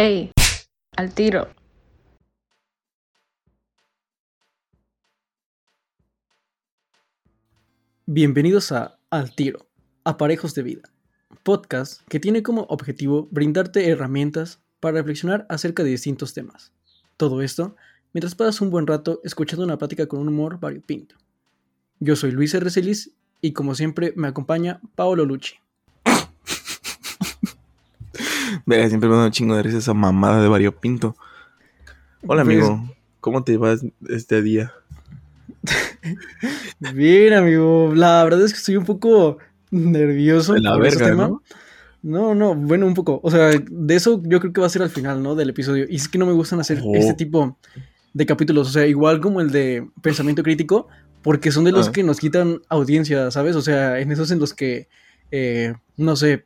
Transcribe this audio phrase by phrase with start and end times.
[0.00, 0.30] Ey,
[0.96, 1.48] al tiro.
[8.06, 9.66] Bienvenidos a Al Tiro,
[10.04, 10.82] Aparejos de Vida,
[11.42, 16.72] podcast que tiene como objetivo brindarte herramientas para reflexionar acerca de distintos temas.
[17.16, 17.74] Todo esto
[18.12, 21.16] mientras pasas un buen rato escuchando una plática con un humor variopinto.
[21.98, 22.70] Yo soy Luis R.
[22.70, 25.56] Celis y como siempre me acompaña Paolo Lucci.
[28.68, 31.16] Verga, siempre me da un chingo de risa esa mamada de variopinto.
[32.26, 34.74] Hola Pues- amigo, ¿cómo te vas este día?
[36.94, 37.92] Bien, amigo.
[37.94, 39.38] La verdad es que estoy un poco
[39.70, 41.28] nervioso De la por verga, tema.
[41.28, 41.42] ¿no?
[42.02, 43.20] No, no, bueno, un poco.
[43.22, 45.34] O sea, de eso yo creo que va a ser al final, ¿no?
[45.34, 45.86] Del episodio.
[45.88, 46.94] Y es que no me gustan hacer Oh.
[46.94, 47.56] este tipo
[48.12, 48.68] de capítulos.
[48.68, 50.88] O sea, igual como el de pensamiento crítico,
[51.22, 51.92] porque son de los Ah.
[51.92, 53.56] que nos quitan audiencia, ¿sabes?
[53.56, 54.88] O sea, en esos en los que,
[55.30, 56.44] eh, no sé,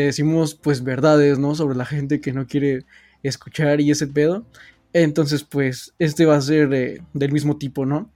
[0.00, 1.54] decimos pues verdades, ¿no?
[1.54, 2.84] Sobre la gente que no quiere
[3.22, 4.44] escuchar y ese pedo.
[4.92, 8.10] Entonces, pues, este va a ser eh, del mismo tipo, ¿no?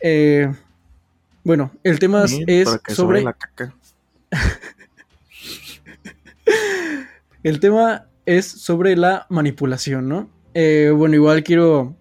[0.00, 0.52] Eh,
[1.42, 3.74] bueno, el tema es sobre la caca.
[7.42, 10.30] el tema es sobre la manipulación, ¿no?
[10.54, 11.96] Eh, bueno, igual quiero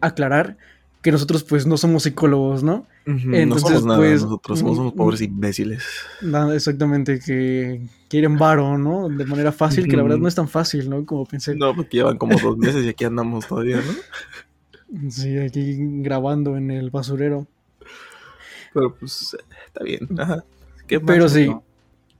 [0.00, 0.56] aclarar
[1.02, 2.86] que nosotros pues no somos psicólogos, ¿no?
[3.06, 5.84] Ujú, no Entonces, somos nada pues, nosotros, somos unos pobres imbéciles.
[6.20, 9.08] Nada, exactamente, que quieren varo, ¿no?
[9.08, 11.04] De manera fácil, que la verdad no es tan fácil, ¿no?
[11.04, 11.56] Como pensé.
[11.56, 15.10] No, porque llevan como dos meses y aquí andamos todavía, ¿no?
[15.10, 17.46] Sí, aquí grabando en el basurero.
[18.72, 19.36] Pero pues
[19.66, 20.08] está bien.
[20.18, 20.44] Ajá.
[20.86, 21.50] ¿Qué Pero sí,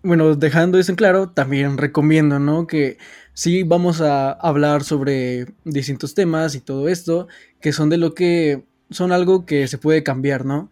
[0.03, 2.67] bueno, dejando eso en claro, también recomiendo, ¿no?
[2.67, 2.99] Que
[3.35, 7.29] sí vamos a hablar sobre distintos temas y todo esto,
[7.61, 10.71] que son de lo que son algo que se puede cambiar, ¿no?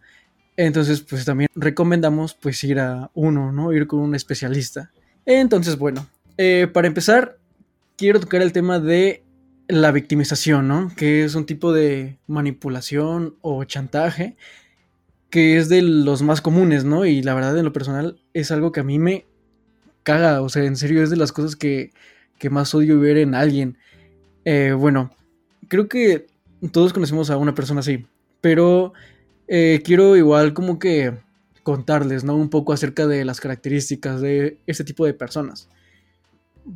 [0.57, 3.73] Entonces, pues también recomendamos pues ir a uno, ¿no?
[3.73, 4.91] Ir con un especialista.
[5.25, 7.37] Entonces, bueno, eh, para empezar,
[7.97, 9.23] quiero tocar el tema de
[9.67, 10.91] la victimización, ¿no?
[10.95, 14.35] Que es un tipo de manipulación o chantaje
[15.31, 17.05] que es de los más comunes, ¿no?
[17.05, 19.25] Y la verdad, en lo personal, es algo que a mí me
[20.03, 21.91] caga, o sea, en serio, es de las cosas que,
[22.37, 23.77] que más odio ver en alguien.
[24.43, 25.15] Eh, bueno,
[25.69, 26.27] creo que
[26.69, 28.05] todos conocemos a una persona así,
[28.39, 28.93] pero
[29.47, 31.17] eh, quiero igual como que
[31.63, 32.35] contarles, ¿no?
[32.35, 35.69] Un poco acerca de las características de este tipo de personas.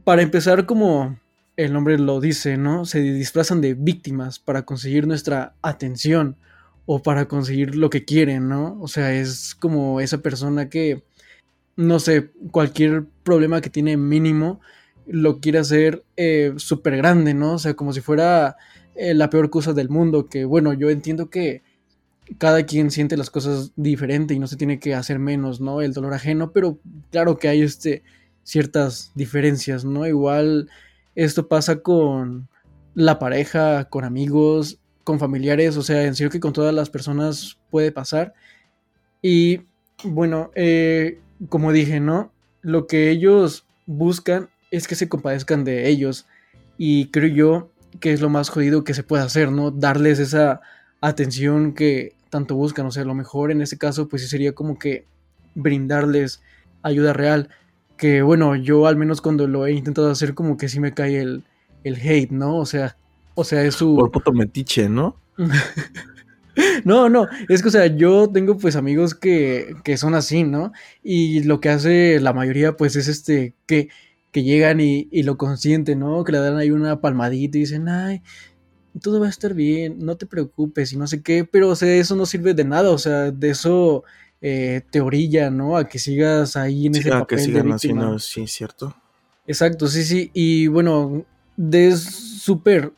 [0.03, 1.17] Para empezar, como
[1.57, 2.85] el nombre lo dice, ¿no?
[2.85, 6.37] Se disfrazan de víctimas para conseguir nuestra atención
[6.85, 8.77] o para conseguir lo que quieren, ¿no?
[8.81, 11.03] O sea, es como esa persona que,
[11.75, 14.59] no sé, cualquier problema que tiene mínimo
[15.07, 17.53] lo quiere hacer eh, súper grande, ¿no?
[17.53, 18.57] O sea, como si fuera
[18.95, 21.63] eh, la peor cosa del mundo, que bueno, yo entiendo que
[22.37, 25.81] cada quien siente las cosas diferente y no se tiene que hacer menos, ¿no?
[25.81, 26.79] El dolor ajeno, pero
[27.11, 28.03] claro que hay este,
[28.43, 30.07] ciertas diferencias, ¿no?
[30.07, 30.69] Igual
[31.15, 32.47] esto pasa con
[32.93, 37.59] la pareja, con amigos, con familiares, o sea, en serio que con todas las personas
[37.69, 38.33] puede pasar.
[39.21, 39.61] Y
[40.03, 41.19] bueno, eh,
[41.49, 42.31] como dije, ¿no?
[42.61, 46.27] Lo que ellos buscan es que se compadezcan de ellos.
[46.77, 49.71] Y creo yo que es lo más jodido que se puede hacer, ¿no?
[49.71, 50.61] Darles esa
[51.01, 52.85] atención que tanto buscan.
[52.85, 55.05] O sea, lo mejor en este caso, pues sí sería como que
[55.53, 56.41] brindarles
[56.81, 57.49] ayuda real.
[57.97, 61.21] Que bueno, yo al menos cuando lo he intentado hacer, como que sí me cae
[61.21, 61.43] el,
[61.83, 62.57] el hate, ¿no?
[62.57, 62.97] O sea,
[63.35, 63.95] o sea, es su.
[63.95, 65.17] Por puto metiche, ¿no?
[66.85, 70.71] No, no, es que, o sea, yo tengo pues amigos que, que son así, ¿no?
[71.03, 73.89] Y lo que hace la mayoría pues es este, que,
[74.35, 76.25] que llegan y, y lo consienten, ¿no?
[76.25, 78.21] Que le dan ahí una palmadita y dicen, ay,
[79.01, 81.93] todo va a estar bien, no te preocupes y no sé qué, pero o sea,
[81.95, 84.03] eso no sirve de nada, o sea, de eso
[84.41, 85.77] eh, te orilla, ¿no?
[85.77, 88.01] A que sigas ahí en Sí, ese a papel que de sigan víctima.
[88.01, 88.95] haciendo, sí, cierto.
[89.47, 90.31] Exacto, sí, sí.
[90.33, 91.25] Y bueno,
[91.57, 92.93] de- es súper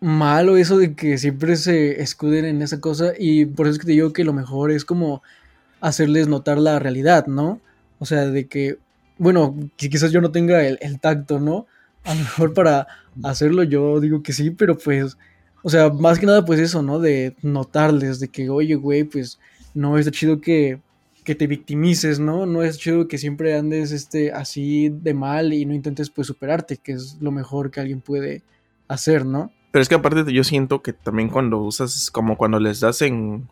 [0.00, 3.12] malo eso de que siempre se escuden en esa cosa.
[3.18, 5.22] Y por eso es que te digo que lo mejor es como
[5.80, 7.60] hacerles notar la realidad, ¿no?
[7.98, 8.78] O sea, de que,
[9.22, 11.66] bueno, quizás yo no tenga el, el tacto, ¿no?
[12.02, 12.88] A lo mejor para
[13.22, 15.16] hacerlo yo digo que sí, pero pues,
[15.62, 16.98] o sea, más que nada pues eso, ¿no?
[16.98, 19.38] De notarles, de que, oye, güey, pues
[19.74, 20.80] no está chido que,
[21.22, 22.46] que te victimices, ¿no?
[22.46, 26.78] No es chido que siempre andes este, así de mal y no intentes pues superarte,
[26.78, 28.42] que es lo mejor que alguien puede
[28.88, 29.52] hacer, ¿no?
[29.70, 33.48] Pero es que aparte yo siento que también cuando usas, como cuando les das en...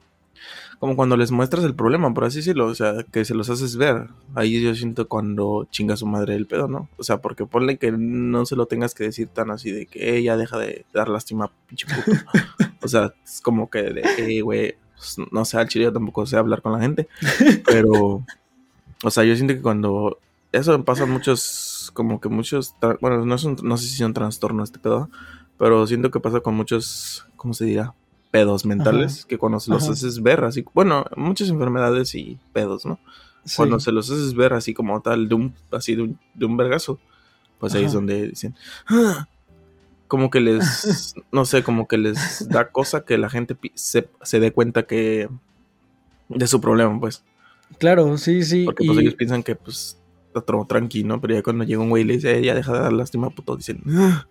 [0.80, 3.76] Como cuando les muestras el problema, por así decirlo, o sea, que se los haces
[3.76, 4.08] ver.
[4.34, 6.88] Ahí yo siento cuando chinga su madre el pedo, ¿no?
[6.96, 10.16] O sea, porque ponle que no se lo tengas que decir tan así de que
[10.16, 12.12] ella deja de dar lástima, pinche puto.
[12.82, 16.24] o sea, es como que de, "Eh, güey, pues, no sé, al chile yo tampoco
[16.26, 17.08] sé hablar con la gente.
[17.66, 18.24] Pero,
[19.04, 20.18] o sea, yo siento que cuando
[20.52, 24.14] eso pasa muchos como que muchos, bueno, no, es un- no sé si es un
[24.14, 25.10] trastorno este pedo,
[25.58, 27.94] pero siento que pasa con muchos, ¿cómo se dirá?
[28.30, 29.92] Pedos mentales, que cuando se los Ajá.
[29.92, 32.98] haces ver así, bueno, muchas enfermedades y pedos, ¿no?
[33.44, 33.56] Sí.
[33.56, 36.56] Cuando se los haces ver así como tal, de un, así de un, de un
[36.56, 37.00] vergazo,
[37.58, 38.54] pues ahí es donde dicen,
[38.86, 39.26] "Ah",
[40.06, 44.38] como que les, no sé, como que les da cosa que la gente se, se
[44.40, 45.28] dé cuenta que
[46.28, 47.24] de su problema, pues.
[47.78, 48.64] Claro, sí, sí.
[48.64, 49.98] Porque pues y- ellos piensan que pues
[50.28, 51.20] está todo tranquilo, ¿no?
[51.20, 53.30] Pero ya cuando llega un güey y le dice, "Eh, ya deja de dar lástima,
[53.30, 54.26] puto, dicen, "Ah".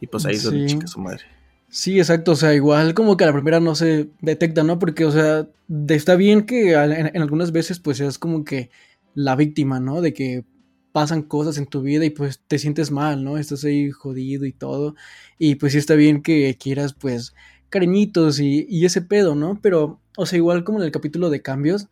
[0.00, 1.24] y pues ahí es donde chica su madre.
[1.72, 4.78] Sí, exacto, o sea, igual como que a la primera no se detecta, ¿no?
[4.80, 5.48] Porque, o sea,
[5.88, 8.70] está bien que en, en algunas veces pues seas como que
[9.14, 10.00] la víctima, ¿no?
[10.00, 10.44] De que
[10.92, 13.38] pasan cosas en tu vida y pues te sientes mal, ¿no?
[13.38, 14.96] Estás ahí jodido y todo.
[15.38, 17.34] Y pues sí está bien que quieras pues
[17.68, 19.60] cariñitos y, y ese pedo, ¿no?
[19.62, 21.88] Pero, o sea, igual como en el capítulo de cambios,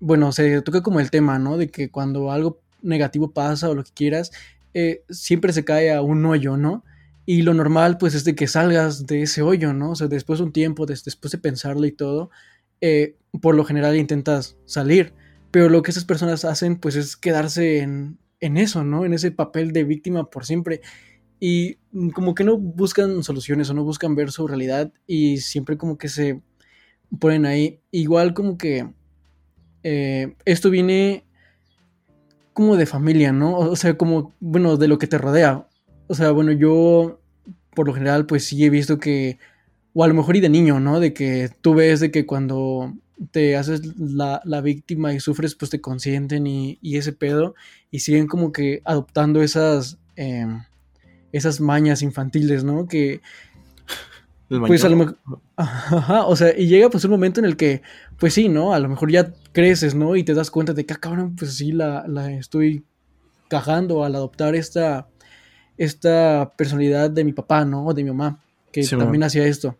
[0.00, 1.56] bueno, se toca como el tema, ¿no?
[1.56, 4.32] De que cuando algo negativo pasa o lo que quieras,
[4.74, 6.84] eh, siempre se cae a un hoyo, ¿no?
[7.26, 9.92] Y lo normal, pues, es de que salgas de ese hoyo, ¿no?
[9.92, 12.30] O sea, después de un tiempo, des- después de pensarlo y todo,
[12.80, 15.14] eh, por lo general intentas salir.
[15.50, 19.04] Pero lo que esas personas hacen, pues, es quedarse en, en eso, ¿no?
[19.06, 20.80] En ese papel de víctima por siempre.
[21.40, 21.76] Y
[22.14, 26.08] como que no buscan soluciones o no buscan ver su realidad y siempre como que
[26.08, 26.42] se
[27.20, 27.80] ponen ahí.
[27.90, 28.88] Igual como que
[29.82, 31.24] eh, esto viene
[32.52, 33.56] como de familia, ¿no?
[33.58, 35.66] O sea, como, bueno, de lo que te rodea.
[36.06, 37.20] O sea, bueno, yo
[37.74, 39.38] por lo general pues sí he visto que,
[39.92, 41.00] o a lo mejor y de niño, ¿no?
[41.00, 42.94] De que tú ves de que cuando
[43.30, 47.54] te haces la, la víctima y sufres, pues te consienten y, y ese pedo,
[47.90, 50.46] y siguen como que adoptando esas, eh,
[51.32, 52.86] esas mañas infantiles, ¿no?
[52.88, 53.20] Que,
[54.48, 55.18] pues a lo mejor...
[55.56, 57.82] Ajá, o sea, y llega pues un momento en el que,
[58.18, 58.74] pues sí, ¿no?
[58.74, 60.16] A lo mejor ya creces, ¿no?
[60.16, 62.84] Y te das cuenta de que, ah, cabrón, pues sí, la, la estoy
[63.48, 65.08] cagando al adoptar esta,
[65.76, 67.86] esta personalidad de mi papá, ¿no?
[67.86, 68.40] O de mi mamá,
[68.72, 69.76] que Sí, también hacía esto.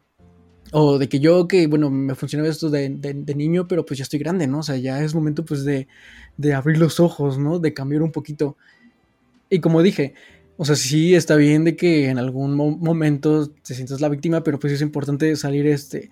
[0.73, 3.99] O de que yo, que bueno, me funcionaba esto de, de- de niño, pero pues
[3.99, 4.61] ya estoy grande, ¿no?
[4.61, 5.87] O sea, ya es momento pues de,
[6.37, 7.59] de abrir los ojos, ¿no?
[7.61, 8.57] De cambiar un poquito.
[9.51, 10.15] Y como dije,
[10.57, 14.43] o sea, sí está bien de que en algún mo- momento te sientas la víctima,
[14.43, 16.11] pero pues es importante salir este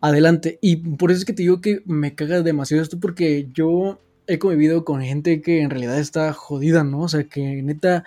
[0.00, 0.58] adelante.
[0.60, 4.38] Y por eso es que te digo que me caga demasiado esto, porque yo he
[4.38, 7.00] convivido con gente que en realidad está jodida, ¿no?
[7.02, 8.04] O sea, que neta,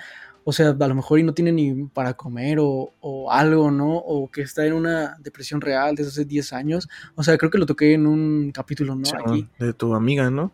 [0.48, 3.96] o sea, a lo mejor y no tiene ni para comer o, o algo, ¿no?
[3.98, 6.88] O que está en una depresión real desde hace 10 años.
[7.16, 9.06] O sea, creo que lo toqué en un capítulo, ¿no?
[9.06, 9.48] Sí, Aquí.
[9.60, 10.52] de tu amiga, ¿no?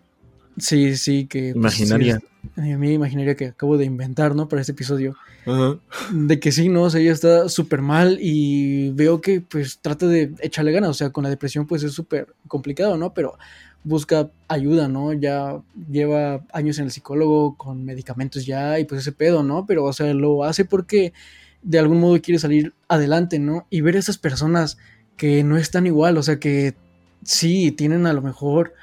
[0.58, 1.54] Sí, sí, que...
[1.60, 2.16] pues, sí, Imaginaria.
[2.16, 2.24] es-
[2.58, 4.48] a mí imaginaria que acabo de inventar, ¿no?
[4.50, 5.16] Para este episodio.
[5.46, 5.78] Ajá.
[6.12, 6.84] De que sí, ¿no?
[6.84, 10.94] O sea, ella está súper mal y veo que pues trata de echarle ganas, o
[10.96, 13.14] sea, con la depresión pues es súper complicado, ¿no?
[13.14, 13.38] Pero
[13.84, 15.14] busca ayuda, ¿no?
[15.14, 19.66] Ya lleva años en el psicólogo con medicamentos ya y pues ese pedo, ¿no?
[19.66, 21.14] Pero, o sea, lo hace porque
[21.62, 23.68] de algún modo quiere salir adelante, ¿no?
[23.70, 24.78] Y ver a esas personas
[25.18, 26.76] que no están igual, o sea, que
[27.24, 28.74] sí tienen a lo mejor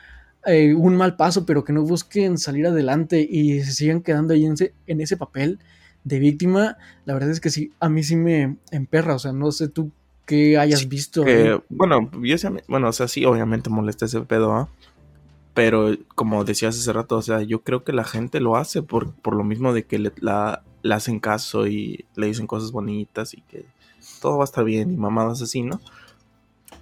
[0.47, 4.47] eh, un mal paso, pero que no busquen salir adelante y se sigan quedando ahí
[4.47, 5.59] en ese, en ese papel
[6.05, 9.51] de víctima, la verdad es que sí, a mí sí me emperra, o sea, no
[9.53, 9.91] sé tú
[10.29, 11.25] qué hayas Sí, visto.
[11.25, 11.61] Que, ahí.
[11.71, 14.69] bueno, yo sé- bueno, o sea, sí, obviamente molesta ese pedo, ¿ah?
[15.55, 19.13] Pero como decías hace rato, o sea, yo creo que la gente lo hace por,
[19.15, 23.35] por lo mismo de que le, la, le hacen caso y le dicen cosas bonitas
[23.35, 23.65] y que
[24.23, 25.81] todo va a estar bien y mamadas así, ¿no?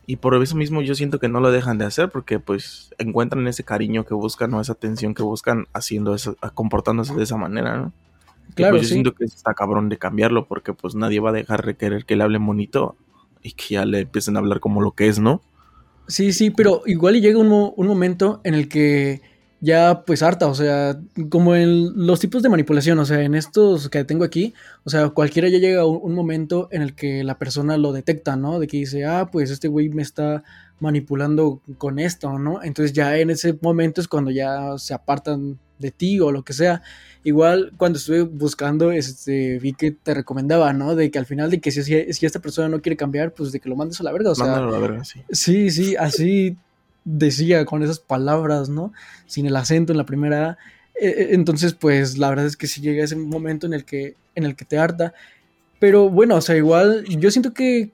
[0.07, 3.47] Y por eso mismo yo siento que no lo dejan de hacer porque pues encuentran
[3.49, 7.77] ese cariño que buscan o esa atención que buscan haciendo eso, comportándose de esa manera,
[7.79, 7.93] ¿no?
[8.51, 8.95] Y, Claro, pues yo sí.
[8.95, 12.15] siento que está cabrón de cambiarlo porque pues nadie va a dejar de querer que
[12.17, 12.95] le hablen bonito
[13.47, 15.41] y que ya le empiecen a hablar como lo que es, ¿no?
[16.09, 19.23] Sí, sí, pero igual llega un, un momento en el que
[19.61, 21.01] ya pues harta, o sea,
[21.31, 24.53] como en los tipos de manipulación, o sea, en estos que tengo aquí,
[24.85, 28.59] o sea, cualquiera ya llega un momento en el que la persona lo detecta, ¿no?
[28.59, 30.43] De que dice, ah, pues este güey me está
[30.81, 32.63] manipulando con esto, ¿no?
[32.65, 36.53] Entonces ya en ese momento es cuando ya se apartan de ti o lo que
[36.53, 36.83] sea.
[37.27, 40.95] Igual cuando estuve buscando, este, vi que te recomendaba, ¿no?
[40.95, 43.51] De que al final de que si, si, si esta persona no quiere cambiar, pues
[43.51, 45.23] de que lo mandes a la verga, o sea, Mándalo a la verga, sí.
[45.33, 46.57] Sí, sí, así
[47.05, 48.93] decía con esas palabras, ¿no?
[49.27, 50.59] Sin el acento en la primera A.
[51.01, 54.15] Eh, eh, Entonces, pues la verdad es que sí llega ese momento en el que,
[54.37, 55.13] en el que te harta.
[55.81, 57.91] Pero bueno, o sea, igual yo siento que,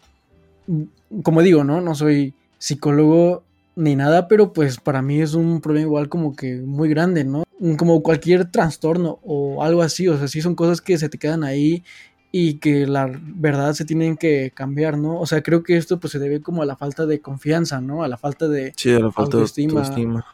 [1.22, 1.80] como digo, ¿no?
[1.80, 3.44] No soy psicólogo
[3.76, 7.44] ni nada, pero pues para mí es un problema igual como que muy grande, ¿no?
[7.76, 11.44] Como cualquier trastorno o algo así, o sea, sí son cosas que se te quedan
[11.44, 11.84] ahí
[12.32, 15.20] y que la verdad se tienen que cambiar, ¿no?
[15.20, 18.02] O sea, creo que esto pues se debe como a la falta de confianza, ¿no?
[18.02, 18.72] A la falta de...
[18.76, 19.72] Sí, de la falta Autoestima.
[19.74, 20.26] de autoestima.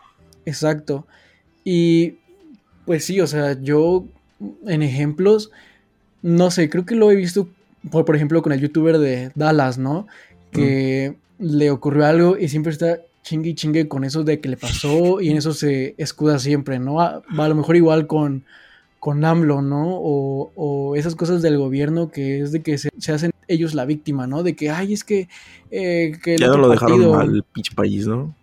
[0.47, 1.07] Exacto.
[1.65, 2.15] Y
[2.87, 4.07] pues sí, o sea, yo
[4.67, 5.51] en ejemplos,
[6.23, 7.49] no sé, creo que lo he visto,
[7.91, 10.07] por, por ejemplo, con el youtuber de Dallas, ¿no?
[10.53, 14.57] Que le ocurrió algo y siempre está chingue y chingue con eso de que le
[14.57, 17.01] pasó y en eso se escuda siempre, ¿no?
[17.01, 18.45] A, a lo mejor igual con,
[18.99, 19.91] con AMLO, ¿no?
[19.91, 23.85] O, o, esas cosas del gobierno que es de que se, se hacen ellos la
[23.85, 24.43] víctima, ¿no?
[24.43, 25.29] De que, ay, es que...
[25.71, 28.35] Eh, que ya no lo dejaron mal, pinche país, ¿no?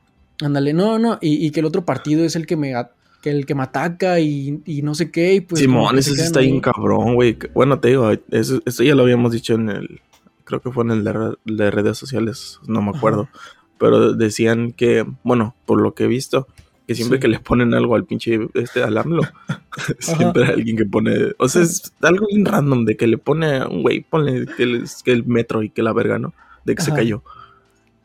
[0.41, 2.74] Ándale, no, no, y, y, que el otro partido es el que me...
[3.22, 5.60] Que el que me ataca y, y no sé qué, y pues...
[5.60, 7.36] Simón, ese sí está bien cabrón, güey.
[7.55, 10.01] Bueno, te digo, eso, esto ya lo habíamos dicho en el...
[10.44, 13.27] Creo que fue en el de, de redes sociales, no me acuerdo.
[13.34, 16.48] Ajá pero decían que, bueno, por lo que he visto,
[16.88, 17.22] que siempre sí.
[17.22, 19.24] que le ponen algo al pinche este al AMLO,
[20.00, 23.58] siempre hay alguien que pone, o sea, es algo bien random de que le pone
[23.58, 26.34] a un güey, ponle que el, que el, metro y que la verga, ¿no?
[26.63, 26.91] De que Ajá.
[26.91, 27.24] se cayó.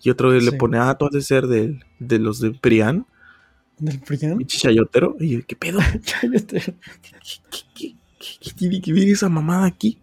[0.02, 0.44] Y otro sí.
[0.44, 3.06] le pone, ah, tú has de ser de, de los de Prián.
[3.78, 4.38] ¿Del Prián?
[4.38, 5.16] Pinche chayotero.
[5.20, 5.78] Y yo, ¿qué pedo?
[6.02, 6.74] chayotero.
[7.02, 7.12] ¿Qué,
[7.50, 7.94] qué, qué,
[8.40, 9.98] qué, tiene que ver esa mamada aquí?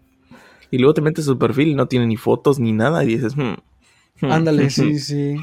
[0.70, 3.36] Y luego te metes su perfil y no tiene ni fotos ni nada y dices,
[3.36, 3.54] hmm.
[4.22, 5.36] Ándale, sí, sí.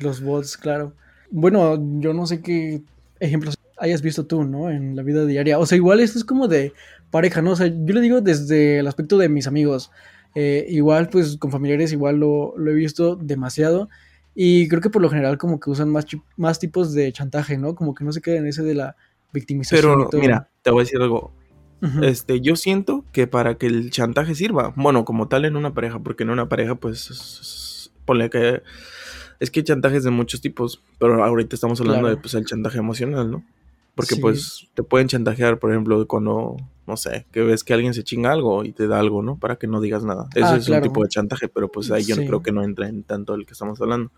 [0.00, 0.92] Los bots, claro.
[1.30, 2.82] Bueno, yo no sé qué
[3.20, 4.70] ejemplos hayas visto tú, ¿no?
[4.70, 5.58] En la vida diaria.
[5.58, 6.72] O sea, igual esto es como de
[7.10, 7.52] pareja, ¿no?
[7.52, 9.90] O sea, yo le digo desde el aspecto de mis amigos.
[10.34, 13.88] Eh, igual, pues con familiares, igual lo, lo, he visto demasiado.
[14.34, 17.74] Y creo que por lo general como que usan más, más tipos de chantaje, ¿no?
[17.74, 18.96] Como que no se queda en ese de la
[19.32, 20.08] victimización.
[20.10, 21.32] Pero mira, te voy a decir algo.
[21.82, 22.04] Uh -huh.
[22.04, 25.98] Este, yo siento que para que el chantaje sirva, bueno, como tal en una pareja,
[26.00, 28.62] porque en una pareja, pues, ponle que
[29.40, 32.16] es que hay chantajes de muchos tipos, pero ahorita estamos hablando claro.
[32.16, 33.44] de pues el chantaje emocional, ¿no?
[33.94, 34.20] Porque sí.
[34.20, 38.30] pues te pueden chantajear, por ejemplo, cuando, no sé, que ves que alguien se chinga
[38.30, 39.38] algo y te da algo, ¿no?
[39.38, 40.28] Para que no digas nada.
[40.34, 40.82] Eso ah, es claro.
[40.82, 42.26] un tipo de chantaje, pero pues ahí yo sí.
[42.26, 44.12] creo que no entra en tanto el que estamos hablando.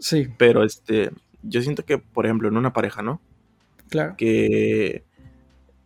[0.00, 0.26] Sí.
[0.38, 1.12] Pero este,
[1.44, 3.20] yo siento que, por ejemplo, en una pareja, ¿no?
[3.88, 4.16] Claro.
[4.16, 5.04] Que,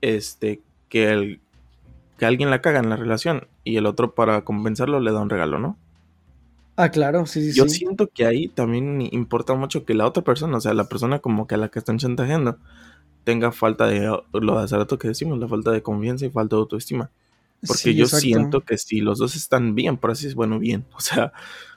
[0.00, 1.40] este, que, el,
[2.16, 5.28] que alguien la caga en la relación y el otro para compensarlo le da un
[5.28, 5.76] regalo, ¿no?
[6.76, 7.56] Ah, claro, sí, sí.
[7.56, 7.78] Yo sí.
[7.78, 11.46] siento que ahí también importa mucho que la otra persona, o sea, la persona como
[11.46, 12.58] que a la que están chantajeando,
[13.24, 16.56] tenga falta de lo de hace rato que decimos, la falta de confianza y falta
[16.56, 17.10] de autoestima.
[17.66, 18.20] Porque sí, yo exacto.
[18.22, 21.32] siento que si los dos están bien, por así es bueno, bien, o sea,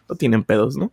[0.10, 0.92] no tienen pedos, ¿no?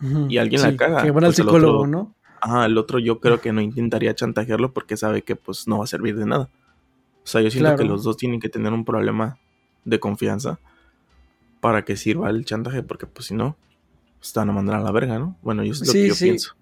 [0.00, 0.30] Uh -huh.
[0.30, 1.02] Y alguien sí, la caga.
[1.02, 2.14] Que van al pues psicólogo, otro, ¿no?
[2.40, 5.84] Ajá, el otro yo creo que no intentaría chantajearlo porque sabe que pues no va
[5.84, 6.50] a servir de nada.
[7.24, 7.78] O sea, yo siento claro.
[7.78, 9.38] que los dos tienen que tener un problema
[9.84, 10.60] de confianza
[11.60, 13.56] para que sirva el chantaje, porque pues si no,
[14.22, 15.36] están a mandar a la verga, ¿no?
[15.42, 16.24] Bueno, yo es lo sí, que yo sí.
[16.24, 16.54] pienso.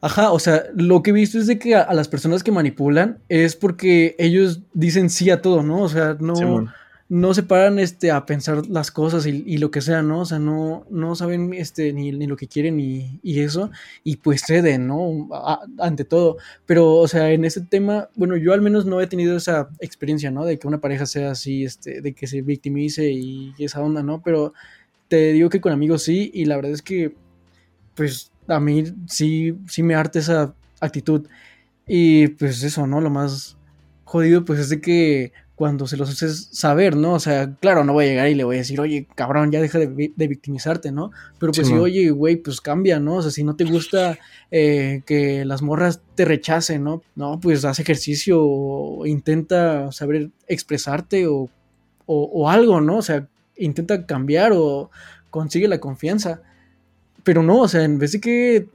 [0.00, 2.52] Ajá, o sea, lo que he visto es de que a, a, las personas que
[2.52, 5.82] manipulan es porque ellos dicen sí a todo, ¿no?
[5.82, 6.72] O sea, no, sí, bueno.
[7.08, 10.20] No se paran este, a pensar las cosas y, y, lo que sea, ¿no?
[10.20, 13.70] O sea, no, no saben este, ni, ni lo que quieren y, y, eso,
[14.04, 15.28] y pues ceden, ¿no?
[15.78, 16.36] Ante todo.
[16.66, 20.30] Pero, o sea, en ese tema, bueno, yo al menos no he tenido esa experiencia,
[20.30, 20.44] ¿no?
[20.44, 24.20] De que una pareja sea así, este, de que se victimice y esa onda, ¿no?
[24.22, 24.52] Pero
[25.08, 27.14] te digo que con amigos sí, y la verdad es que,
[27.94, 31.26] pues, a mí sí, sí me harta esa actitud.
[31.86, 33.00] Y pues eso, ¿no?
[33.00, 33.56] Lo más
[34.04, 37.14] jodido, pues es de que cuando se los haces saber, ¿no?
[37.14, 39.60] O sea, claro, no voy a llegar y le voy a decir, oye, cabrón, ya
[39.60, 41.10] deja de, de victimizarte, ¿no?
[41.40, 43.16] Pero pues sí, si, oye, güey, pues cambia, ¿no?
[43.16, 44.20] O sea, si no te gusta
[44.52, 47.02] eh, que las morras te rechacen, ¿no?
[47.16, 51.50] No, pues haz ejercicio o intenta saber expresarte o,
[52.06, 52.98] o, o algo, ¿no?
[52.98, 54.92] O sea, intenta cambiar o
[55.30, 56.40] consigue la confianza.
[57.24, 58.68] Pero no, o sea, en vez de que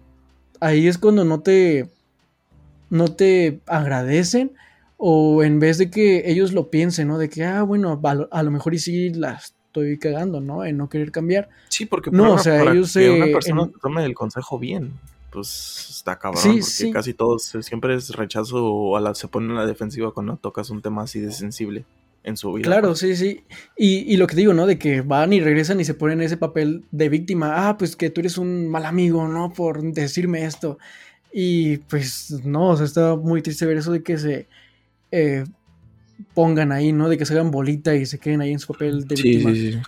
[0.60, 1.88] ahí es cuando no te
[2.90, 4.52] no te agradecen
[5.06, 7.18] o en vez de que ellos lo piensen, ¿no?
[7.18, 10.64] De que, ah, bueno, a lo, a lo mejor y sí la estoy cagando, ¿no?
[10.64, 11.50] En no querer cambiar.
[11.68, 13.74] Sí, porque no, o sea, para ellos que eh, una persona en...
[13.82, 14.94] tome el consejo bien,
[15.30, 16.92] pues está cabrón, Sí, porque sí.
[16.94, 20.38] casi todos eh, siempre es rechazo o a la, se ponen en la defensiva cuando
[20.38, 21.84] tocas un tema así de sensible
[22.24, 22.64] en su vida.
[22.64, 23.44] Claro, sí, sí.
[23.76, 24.66] Y, y, lo que digo, ¿no?
[24.66, 27.68] De que van y regresan y se ponen ese papel de víctima.
[27.68, 29.52] Ah, pues que tú eres un mal amigo, ¿no?
[29.52, 30.78] Por decirme esto.
[31.34, 34.48] Y pues no, o sea, está muy triste ver eso de que se
[35.16, 35.44] eh,
[36.34, 37.08] pongan ahí, ¿no?
[37.08, 39.54] De que se hagan bolita y se queden ahí en su papel de sí, víctima.
[39.54, 39.80] Sí, sí.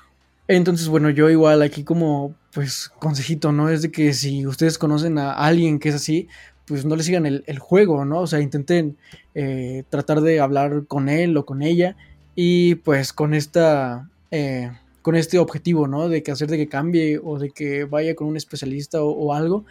[0.48, 3.70] Entonces, bueno, yo igual aquí como, pues, consejito, ¿no?
[3.70, 6.28] Es de que si ustedes conocen a alguien que es así,
[6.68, 8.20] pues no le sigan el, el juego, ¿no?
[8.20, 8.98] O sea, intenten
[9.34, 11.98] eh, tratar de hablar con él o con ella
[12.36, 14.10] y pues con esta...
[14.30, 16.10] Eh, con este objetivo, ¿no?
[16.10, 19.34] De que hacer de que cambie o de que vaya con un especialista o, o,
[19.34, 19.64] algo,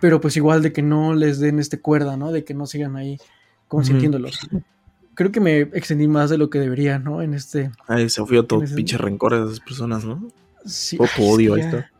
[0.00, 2.32] pero pues igual de que no les den este cuerda, ¿no?
[2.32, 3.18] De que no sigan ahí
[3.68, 4.48] consintiéndolos.
[5.20, 7.20] Creo que me extendí más de lo que debería, ¿no?
[7.20, 7.70] En este...
[7.86, 8.74] Ay, se fue todo ese...
[8.74, 10.26] pinche rencor de esas personas, ¿no?
[10.64, 10.96] Sí.
[10.96, 11.90] Poco odio ahí está.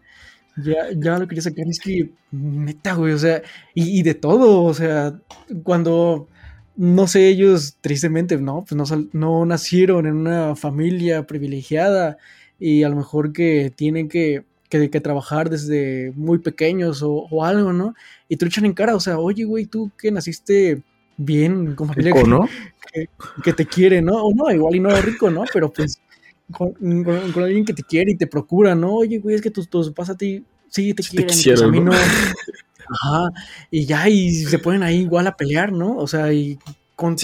[0.57, 3.43] Ya, ya lo quería sacar, es que, neta, güey, o sea,
[3.75, 5.21] y, y de todo, o sea,
[5.65, 6.29] cuando
[6.77, 12.17] no sé, ellos tristemente, no, pues no, sal- no nacieron en una familia privilegiada
[12.59, 17.45] y a lo mejor que tienen que, que, que trabajar desde muy pequeños o, o
[17.45, 17.95] algo, ¿no?
[18.31, 20.81] Y te lo echan en cara, o sea, oye, güey, tú que naciste
[21.19, 22.49] bien, con familia Rico, ¿no?
[23.43, 24.15] que te quiere, ¿no?
[24.25, 25.45] O no, igual y no rico, ¿no?
[25.53, 26.01] Pero pues
[26.53, 28.95] con, con- con alguien que te quiere y te procura, ¿no?
[28.95, 31.37] Oye, güey, es que tus, tus papás a ti sí te Sí te quieren, pues
[31.37, 31.93] a quisieron, mí ¿no?
[31.93, 33.31] Ajá,
[33.71, 35.97] y ya, y se ponen ahí igual a pelear, ¿no?
[35.97, 36.59] O sea, y
[36.97, 37.17] con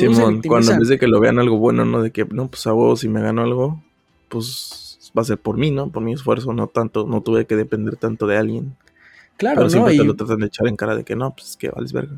[0.47, 2.03] cuando en vez de que lo vean algo bueno, ¿no?
[2.03, 3.83] De que, no, pues a vos, si me gano algo,
[4.29, 5.91] pues va a ser por mí, ¿no?
[5.91, 8.77] Por mi esfuerzo, no tanto, no tuve que depender tanto de alguien.
[9.37, 9.71] Claro, Pero ¿no?
[9.71, 11.69] siempre Y, te lo tratan de echar en cara de que no, pues es que
[11.69, 12.15] vales verga.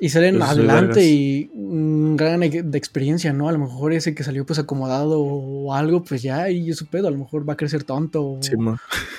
[0.00, 3.48] Y salen adelante y un gran e- de experiencia, ¿no?
[3.48, 6.86] A lo mejor ese que salió pues acomodado o algo, pues ya, y es su
[6.86, 8.22] pedo, a lo mejor va a crecer tonto.
[8.24, 8.78] O, Simón,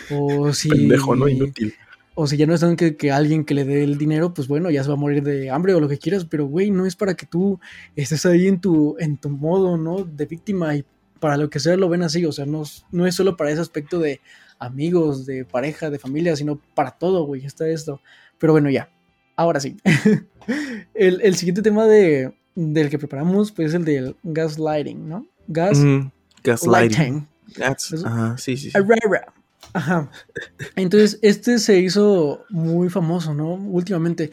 [0.10, 0.70] o si...
[0.70, 1.28] pendejo, ¿no?
[1.28, 1.74] Inútil.
[2.16, 4.48] O si ya no es tan que, que alguien que le dé el dinero, pues
[4.48, 6.86] bueno, ya se va a morir de hambre o lo que quieras, pero güey, no
[6.86, 7.60] es para que tú
[7.96, 10.04] estés ahí en tu, en tu modo, ¿no?
[10.04, 10.84] De víctima y
[11.20, 13.62] para lo que sea lo ven así, o sea, no, no es solo para ese
[13.62, 14.20] aspecto de
[14.60, 18.02] amigos, de pareja, de familia, sino para todo, güey, está esto.
[18.40, 18.90] Pero bueno, ya,
[19.42, 19.78] ahora sí.
[20.94, 25.18] el, el siguiente tema de, del que preparamos, pues es el del gaslighting, ¿no?
[25.18, 26.10] Ujú, Gaslighting.
[26.44, 27.28] Gaslighting.
[27.58, 28.72] Gas- Ajá, sí, sí.
[28.72, 28.78] sí.
[29.74, 30.10] Ajá.
[30.76, 33.54] Entonces, este se hizo muy famoso, ¿no?
[33.54, 34.32] Últimamente.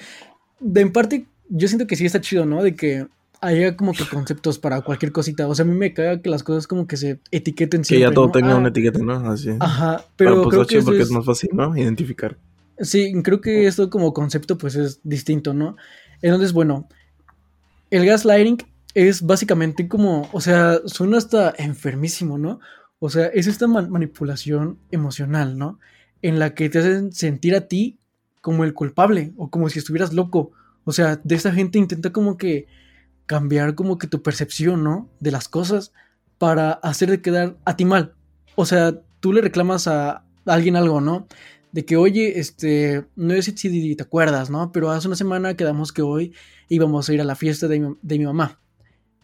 [0.61, 2.63] De en parte, yo siento que sí está chido, ¿no?
[2.63, 3.07] De que
[3.41, 5.47] haya como que conceptos para cualquier cosita.
[5.47, 8.09] O sea, a mí me caga que las cosas como que se etiqueten Que siempre.
[8.09, 8.33] ya todo ¿no?
[8.33, 9.13] tenga Ah, una etiqueta, ¿no?
[9.31, 9.51] Así.
[9.61, 11.77] Ajá, Pero, pero pues creo que chido porque es, es más fácil, ¿no?
[11.77, 12.37] Identificar.
[12.81, 15.77] Sí, creo que esto como concepto pues es distinto, ¿no?
[16.23, 16.89] Entonces, bueno,
[17.91, 18.59] el gaslighting
[18.95, 22.61] es básicamente como, o sea, suena hasta enfermísimo, ¿no?
[22.99, 25.79] O sea, es esta man- manipulación emocional, ¿no?
[26.23, 27.99] En la que te hacen sentir a ti
[28.41, 30.53] como el culpable o como si estuvieras loco.
[30.85, 32.67] O sea, de esta gente intenta como que
[33.27, 35.11] cambiar como que tu percepción, ¿no?
[35.21, 35.93] De las cosas
[36.39, 38.15] para hacer de quedar a ti mal.
[38.57, 41.27] O sea, tú le reclamas a alguien algo, ¿no?
[41.73, 44.73] De que, oye, este, no sé si te acuerdas, ¿no?
[44.73, 46.35] Pero hace una semana quedamos que hoy
[46.69, 48.61] íbamos a ir a la fiesta de mi, de mi mamá.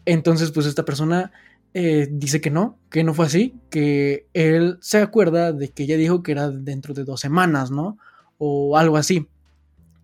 [0.05, 1.31] Entonces, pues esta persona
[1.77, 5.97] eh, dice que no, que no fue así, que él se acuerda de que ella
[5.97, 7.97] dijo que era dentro de dos semanas, ¿no?
[8.37, 9.27] O algo así.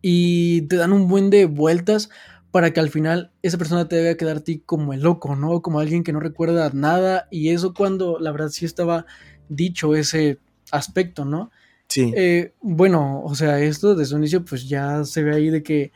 [0.01, 2.09] Y te dan un buen de vueltas
[2.51, 5.61] para que al final esa persona te debe quedar a ti como el loco, ¿no?
[5.61, 7.29] Como alguien que no recuerda nada.
[7.31, 9.05] Y eso cuando la verdad sí estaba
[9.47, 10.39] dicho ese
[10.71, 11.51] aspecto, ¿no?
[11.91, 12.13] Sí.
[12.15, 15.91] Eh, bueno, o sea, esto desde un inicio pues ya se ve ahí de que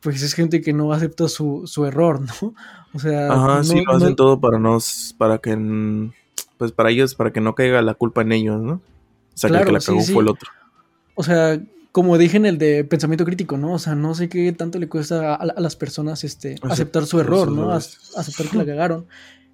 [0.00, 2.54] pues es gente que no acepta su, su error, ¿no?
[2.92, 4.78] O sea, Ajá, sí, no- lo hacen no- todo para no,
[5.18, 5.56] para que,
[6.58, 8.72] pues para ellos, para que no caiga la culpa en ellos, ¿no?
[8.74, 8.80] O
[9.38, 10.12] sea, que el Claro, que la sí, cagó sí.
[10.12, 10.50] fue el otro.
[11.14, 11.60] O sea,
[11.92, 13.72] como dije en el de pensamiento crítico, ¿no?
[13.74, 17.06] O sea, no sé qué tanto le cuesta a, a las personas este, Aceptar aceptar
[17.06, 17.70] su error, ¿no?
[17.70, 19.06] aceptar que la cagaron.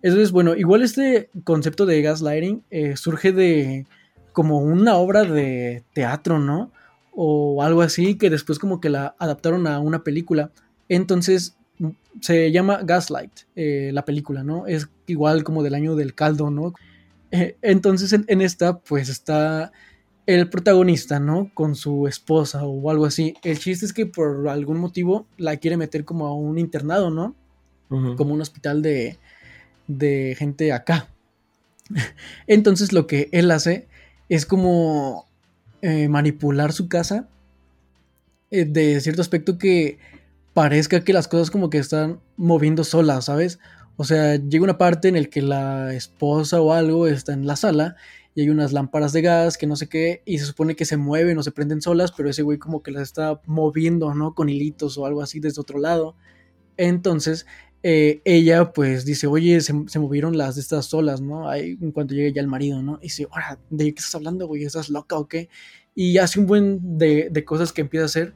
[0.02, 3.86] Entonces, bueno, igual este concepto de gaslighting eh, surge de
[4.32, 6.70] como una obra de teatro, ¿no?
[7.12, 10.50] O algo así, que después como que la adaptaron a una película.
[10.88, 11.56] Entonces,
[12.20, 14.66] se llama Gaslight, eh, la película, ¿no?
[14.66, 16.74] Es igual como del año del caldo, ¿no?
[17.30, 19.72] Eh, entonces, en, en esta, pues está
[20.26, 21.50] el protagonista, ¿no?
[21.54, 23.34] Con su esposa o algo así.
[23.42, 27.34] El chiste es que por algún motivo la quiere meter como a un internado, ¿no?
[27.88, 29.18] Como un hospital de,
[29.86, 31.08] de gente acá.
[32.46, 33.86] Entonces lo que él hace
[34.28, 35.26] es como
[35.82, 37.28] eh, manipular su casa
[38.50, 39.98] eh, de cierto aspecto que
[40.54, 43.58] parezca que las cosas como que están moviendo solas, ¿sabes?
[43.96, 47.56] O sea, llega una parte en el que la esposa o algo está en la
[47.56, 47.96] sala
[48.34, 50.96] y hay unas lámparas de gas que no sé qué y se supone que se
[50.96, 54.34] mueven o se prenden solas, pero ese güey como que las está moviendo, ¿no?
[54.34, 56.14] Con hilitos o algo así desde otro lado.
[56.76, 57.46] Entonces,
[57.82, 61.48] eh, ella pues dice, oye, se, se movieron las de estas solas, ¿no?
[61.48, 62.98] Ahí, en cuanto llegue ya el marido, ¿no?
[63.00, 64.64] Y dice, ahora, ¿de qué estás hablando, güey?
[64.64, 65.48] ¿Estás loca o qué?
[65.94, 68.34] Y hace un buen de, de cosas que empieza a hacer,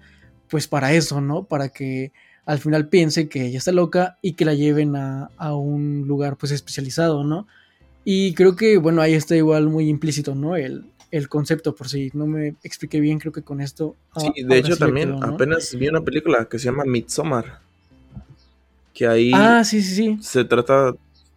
[0.48, 1.44] pues para eso, ¿no?
[1.44, 2.12] Para que
[2.44, 6.36] al final piense que ella está loca y que la lleven a, a un lugar
[6.36, 7.46] pues especializado, ¿no?
[8.04, 10.56] Y creo que, bueno, ahí está igual muy implícito, ¿no?
[10.56, 13.96] El, el concepto, por si no me expliqué bien, creo que con esto...
[14.12, 15.26] ah, Sí, de hecho sí también quedó, ¿no?
[15.34, 17.65] apenas vi una película que se llama Midsommar.
[18.96, 20.18] Que ahí Ah, sí, sí, sí.
[20.22, 20.94] se trata,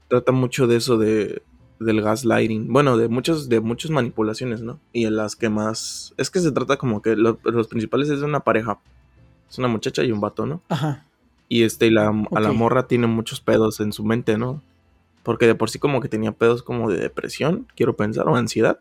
[0.08, 1.44] trata mucho de eso de
[1.80, 2.72] del gaslighting.
[2.72, 4.80] Bueno, de muchos, de muchas manipulaciones, ¿no?
[4.94, 6.14] Y en las que más.
[6.18, 8.80] Es que se trata como que lo- los principales es de una pareja.
[9.50, 10.62] Es una muchacha y un vato, ¿no?
[10.70, 11.06] Ajá.
[11.50, 14.62] Y este, y la, a la morra tiene muchos pedos en su mente, ¿no?
[15.24, 18.80] Porque de por sí como que tenía pedos como de depresión, quiero pensar, o ansiedad.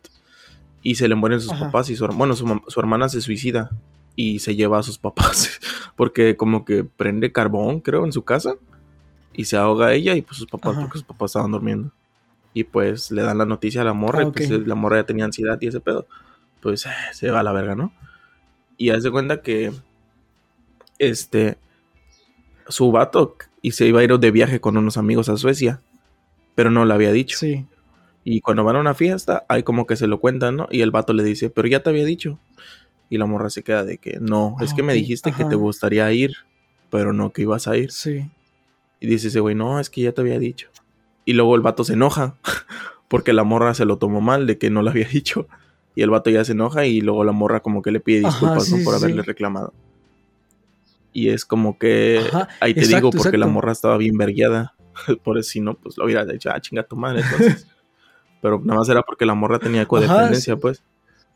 [0.82, 1.66] Y se le mueren sus Ajá.
[1.66, 3.70] papás y su, bueno, su, su hermana se suicida
[4.16, 5.60] y se lleva a sus papás.
[5.96, 8.54] Porque como que prende carbón, creo, en su casa.
[9.38, 10.80] Y se ahoga ella y pues sus papás, Ajá.
[10.82, 11.92] porque sus papás estaban durmiendo.
[12.54, 14.66] Y pues le dan la noticia a la morra, Ah, y pues ok.
[14.66, 16.06] la morra ya tenía ansiedad y ese pedo.
[16.60, 17.92] Pues eh, se va a la verga, ¿no?
[18.76, 19.72] Y hace cuenta que
[20.98, 21.56] este
[22.68, 25.80] su vato y se iba a ir de viaje con unos amigos a Suecia,
[26.54, 27.38] pero no lo había dicho.
[27.38, 27.64] Sí.
[28.24, 30.68] Y cuando van a una fiesta, hay como que se lo cuentan, ¿no?
[30.70, 32.38] Y el vato le dice, pero ya te había dicho.
[33.08, 35.54] Y la morra se queda de que, no, es Ah, que me dijiste que te
[35.54, 36.32] gustaría ir,
[36.90, 37.90] pero no que ibas a ir.
[37.90, 38.28] Sí.
[39.00, 40.68] Y dice ese güey, no, es que ya te había dicho.
[41.24, 42.36] Y luego el vato se enoja,
[43.08, 45.48] porque la morra se lo tomó mal de que no lo había dicho.
[45.94, 48.28] Y el vato ya se enoja y luego la morra como que le pide Ajá,
[48.28, 49.72] disculpas por sí, haberle reclamado.
[51.12, 54.74] Y es como que, Ajá, ahí te exacto, digo, porque la morra estaba bien vergueada.
[55.24, 57.66] por eso si no, pues lo hubiera dicho, ah, chinga tu madre, entonces.
[58.40, 60.82] Pero nada más era porque la morra tenía codependencia, pues.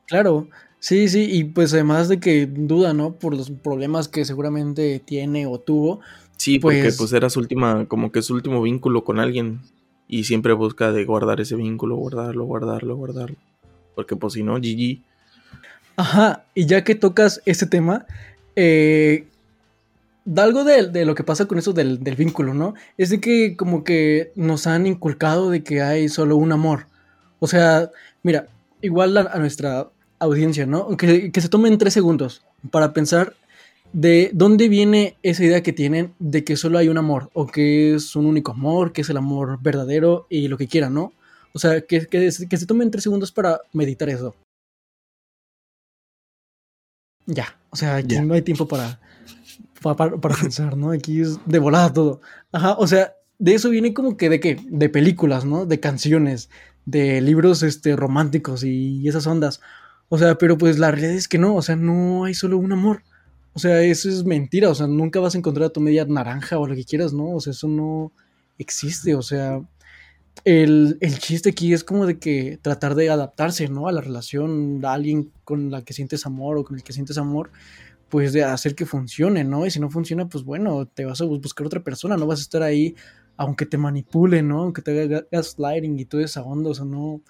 [0.07, 0.48] Claro,
[0.79, 3.14] sí, sí, y pues además de que duda, ¿no?
[3.14, 6.01] Por los problemas que seguramente tiene o tuvo.
[6.43, 9.61] Sí, porque Pues- pues era su última, como que su último vínculo con alguien.
[10.09, 13.37] Y siempre busca de guardar ese vínculo, guardarlo, guardarlo, guardarlo.
[13.95, 14.99] Porque pues si no, GG.
[15.95, 18.07] Ajá, y ya que tocas ese tema,
[18.57, 19.25] eh,
[20.25, 22.75] da algo de, de lo que pasa con eso del, del vínculo, ¿no?
[22.99, 26.87] Es de que como que nos han inculcado de que hay solo un amor.
[27.39, 27.89] O sea,
[28.25, 28.49] mira,
[28.81, 30.97] igual a, a nuestra audiencia, ¿no?
[30.97, 33.35] Que, que se tomen tres segundos para pensar
[33.93, 37.95] de dónde viene esa idea que tienen de que solo hay un amor, o que
[37.95, 41.13] es un único amor, que es el amor verdadero y lo que quieran, ¿no?
[41.53, 44.35] O sea, que, que, que se tomen tres segundos para meditar eso.
[47.27, 49.01] Ya, o sea, aquí no hay tiempo para,
[49.83, 50.91] pa- para, para pensar, ¿no?
[50.91, 52.21] Aquí es de volada todo.
[52.51, 54.59] Ajá, o sea, de eso viene como que de qué?
[54.69, 55.67] De películas, ¿no?
[55.67, 56.51] De canciones,
[56.85, 59.61] de libros este, románticos y esas ondas.
[60.09, 62.73] O sea, pero pues la realidad es que no, o sea, no hay solo un
[62.73, 63.03] amor.
[63.55, 66.59] O sea, eso es mentira, o sea, nunca vas a encontrar a tu media naranja
[66.59, 67.31] o lo que quieras, ¿no?
[67.37, 68.12] O sea, eso no
[68.59, 69.61] existe, o sea,
[70.45, 73.88] el, el chiste aquí es como de que tratar de adaptarse, ¿no?
[73.88, 77.19] A la relación, a alguien con la que sientes amor o con el que sientes
[77.19, 77.51] amor,
[78.09, 79.67] pues de hacer que funcione, ¿no?
[79.67, 82.41] Y si no funciona, pues bueno, te vas a bus- buscar otra persona, no vas
[82.41, 82.97] a estar ahí
[83.37, 84.62] aunque te manipule, ¿no?
[84.62, 87.23] Aunque te haga ga- gaslighting y toda esa onda, o sea, no,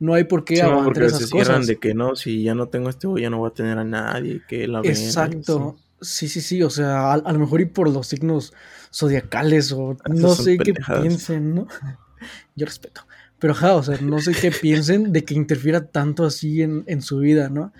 [0.00, 1.66] no hay por qué Sí, aguantar porque esas se cierran cosas.
[1.68, 3.84] de que no, si ya no tengo este güey, ya no voy a tener a
[3.84, 5.76] nadie, que la Exacto.
[6.00, 6.62] Sí, sí, sí.
[6.62, 8.52] O sea, a, a lo mejor y por los signos
[8.92, 11.68] zodiacales o Esas no sé qué piensen, ¿no?
[12.56, 13.02] Yo respeto.
[13.38, 17.02] Pero ajá, o sea, no sé qué piensen de que interfiera tanto así en, en
[17.02, 17.72] su vida, ¿no?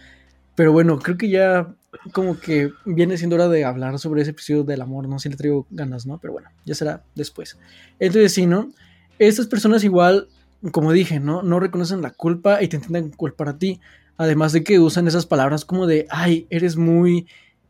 [0.55, 1.75] Pero bueno, creo que ya
[2.13, 5.29] como que viene siendo hora de hablar sobre ese episodio del amor, no sé si
[5.31, 6.19] le traigo ganas, ¿no?
[6.19, 7.59] Pero bueno, ya será después.
[7.99, 8.71] Entonces sí, ¿no?
[9.19, 10.29] Estas personas igual,
[10.73, 11.43] como dije, ¿no?
[11.43, 13.81] No reconocen la culpa y te intentan culpar a ti.
[14.17, 17.27] Además de que usan esas palabras como de, ay, eres muy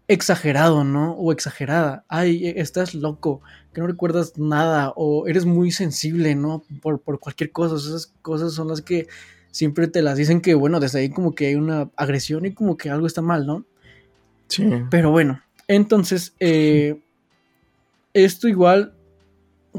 [0.08, 1.12] exagerado, ¿no?
[1.12, 3.40] O exagerada, ay, e- estás loco,
[3.72, 6.64] que no recuerdas nada, o eres muy sensible, ¿no?
[6.82, 9.06] Por, por cualquier cosa, esas cosas son las que
[9.52, 12.76] siempre te las dicen que, bueno, desde ahí como que hay una agresión y como
[12.76, 13.64] que algo está mal, ¿no?
[14.48, 14.68] Sí.
[14.90, 17.00] Pero bueno, entonces, eh,
[18.12, 18.94] esto igual,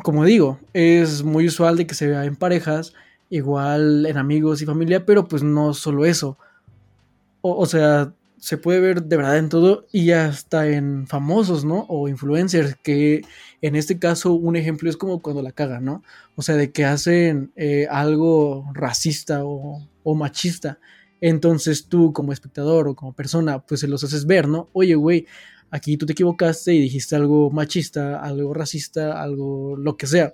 [0.03, 2.93] como digo, es muy usual de que se vea en parejas,
[3.29, 6.37] igual en amigos y familia, pero pues no solo eso.
[7.41, 11.85] O, sea, se puede ver de verdad en todo y hasta en famosos, ¿no?
[11.89, 13.21] O influencers, que
[13.61, 16.03] en este caso un ejemplo es como cuando la cagan, ¿no?
[16.35, 20.79] O sea, de que hacen eh, algo racista o, o machista.
[21.19, 24.69] Entonces tú como espectador o como persona, pues se los haces ver, ¿no?
[24.73, 25.25] Oye, güey,
[25.71, 30.33] aquí tú te equivocaste y dijiste algo machista, algo racista, algo lo que sea.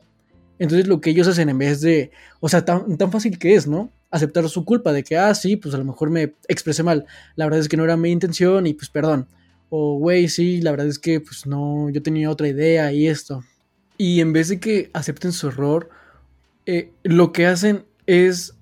[0.60, 3.68] Entonces lo que ellos hacen en vez de, o sea, tan, tan fácil que es,
[3.68, 3.92] ¿no?
[4.10, 7.06] Aceptar su culpa de que, ah, sí, pues a lo mejor me expresé mal.
[7.36, 9.28] La verdad es que no era mi intención y pues perdón.
[9.70, 13.44] O, güey, sí, la verdad es que pues no, yo tenía otra idea y esto.
[13.98, 15.90] Y en vez de que acepten su error,
[16.66, 18.56] eh, lo que hacen es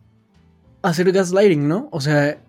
[0.81, 1.88] hacer gaslighting, ¿no?
[1.91, 2.41] O sea,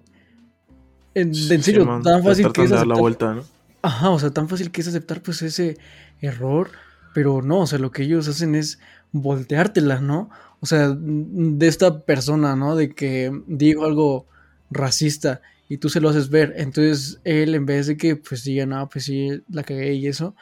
[1.15, 3.43] en, en serio, tan fácil que es dar la aceptar- vuelta, ¿no?
[3.87, 5.79] Ajá, o sea, tan fácil que es aceptar pues ese
[6.21, 6.73] error,
[7.15, 8.81] pero no, o sea, lo que ellos hacen es
[9.13, 10.29] volteártela, ¿no?
[10.59, 12.75] O sea, de esta persona, ¿no?
[12.75, 14.27] De que dijo algo
[14.73, 18.67] racista y tú se lo haces ver, entonces él en vez de que pues diga,
[18.67, 20.35] no, pues sí, la cagué y eso,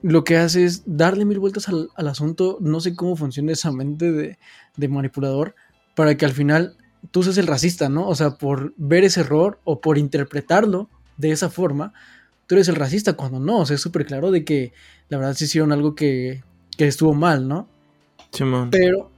[0.00, 3.72] lo que hace es darle mil vueltas al, al asunto, no sé cómo funciona esa
[3.72, 4.38] mente de,
[4.74, 5.54] de manipulador,
[5.94, 6.78] para que al final
[7.10, 8.08] tú seas el racista, ¿no?
[8.08, 11.92] O sea, por ver ese error o por interpretarlo de esa forma,
[12.46, 14.72] tú eres el racista cuando no, o sea, es súper claro de que
[15.08, 16.42] la verdad se hicieron algo que,
[16.76, 17.68] que estuvo mal, ¿no?
[18.32, 18.70] Simón.
[18.70, 19.10] Pero,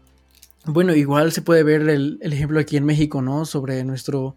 [0.65, 3.45] bueno, igual se puede ver el, el ejemplo aquí en México, ¿no?
[3.45, 4.37] Sobre nuestro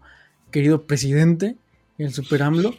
[0.50, 1.56] querido presidente,
[1.98, 2.74] el Super AMLO,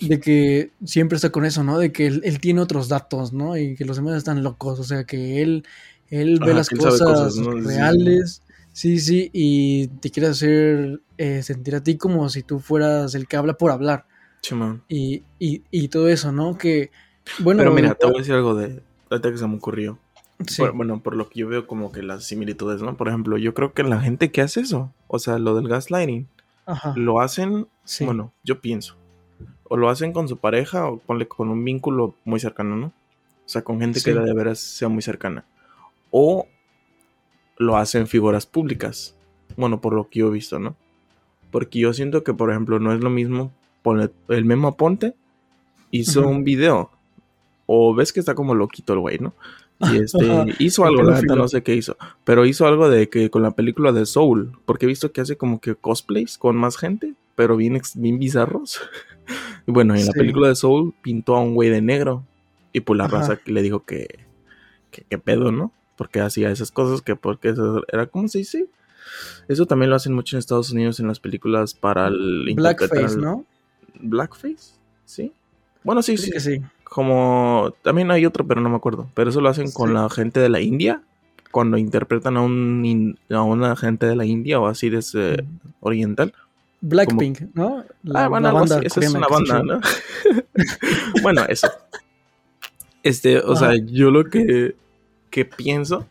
[0.00, 1.78] de que siempre está con eso, ¿no?
[1.78, 3.56] De que él, él tiene otros datos, ¿no?
[3.56, 5.64] Y que los demás están locos, o sea, que él,
[6.08, 11.96] él ve las cosas, reales, sí, sí, y te quiere hacer eh, sentir a ti
[11.96, 14.06] como si tú fueras el que habla por hablar,
[14.48, 14.82] Chimón.
[14.88, 16.56] y, y, y todo eso, ¿no?
[16.58, 16.90] Que,
[17.40, 18.80] bueno, Pero mira, te voy a decir algo de.
[19.10, 19.98] Ahorita que se me ocurrió.
[20.46, 22.96] sí, Por- bueno, por lo que yo veo como que las similitudes, ¿no?
[22.96, 26.28] Por ejemplo, yo creo que la gente que hace eso, o sea, lo del gaslighting,
[26.66, 28.96] ajá, lo hacen, sí, bueno, yo pienso,
[29.64, 32.86] o lo hacen con su pareja o ponle con un vínculo muy cercano, ¿no?
[32.88, 34.04] O sea, con gente Sí.
[34.12, 35.44] que de veras sea muy cercana.
[36.10, 36.46] O
[37.58, 39.14] lo hacen figuras públicas.
[39.56, 40.76] Bueno, por lo que yo he visto, ¿no?
[41.50, 43.52] Porque yo siento que, por ejemplo, no es lo mismo
[43.86, 45.14] ponle- el Memo Aponte
[45.92, 46.90] hizo un video.
[47.66, 49.32] O ves que está como loquito el güey, ¿no?
[49.80, 51.96] Y este hizo algo, la neta no sé qué hizo.
[52.24, 54.58] Pero hizo algo de que con la película de Soul.
[54.64, 57.14] Porque he visto que hace como que cosplays con más gente.
[57.34, 58.80] Pero bien, bien bizarros.
[59.66, 62.24] y bueno, en la película de Soul pintó a un güey de negro.
[62.72, 63.18] Y pues la Ajá.
[63.18, 64.18] raza le dijo que,
[64.90, 65.72] que, que pedo, ¿no?
[65.96, 68.66] Porque hacía esas cosas, que porque eso era, ¿cómo se dice?
[69.48, 73.44] Eso también lo hacen mucho en Estados Unidos en las películas para el Blackface, ¿no?
[74.00, 75.32] Blackface, ¿sí?
[75.84, 76.30] Bueno, sí, sí.
[76.30, 76.60] que sí.
[76.84, 79.08] Como también hay otro, pero no me acuerdo.
[79.14, 79.94] Pero eso lo hacen con Sí.
[79.94, 81.02] la gente de la India.
[81.50, 85.44] Cuando interpretan a un in- a una gente de la India o así de ese
[85.80, 86.32] oriental.
[86.82, 87.84] Blackpink, ¿no?
[88.14, 88.74] ah, bueno, algo así.
[88.84, 89.80] Esa es una banda, ¿no?
[91.22, 91.68] bueno, eso.
[93.02, 94.76] Este, o sea, yo lo que,
[95.30, 96.06] que pienso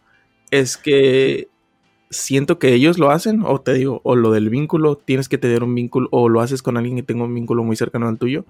[0.52, 1.48] es que
[2.10, 5.64] siento que ellos lo hacen, o te digo, o lo del vínculo, tienes que tener
[5.64, 8.46] un vínculo, o lo haces con alguien que tenga un vínculo muy cercano al tuyo,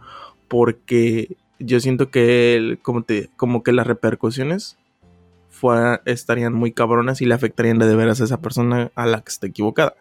[0.48, 4.78] porque yo siento que, el- como, te, como que las repercusiones
[5.50, 9.30] fuera- estarían muy cabronas y le afectarían de veras a esa persona a la que
[9.32, 9.96] está equivocada.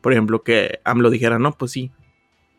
[0.00, 1.90] Por ejemplo, que AMLO dijera, no, pues sí,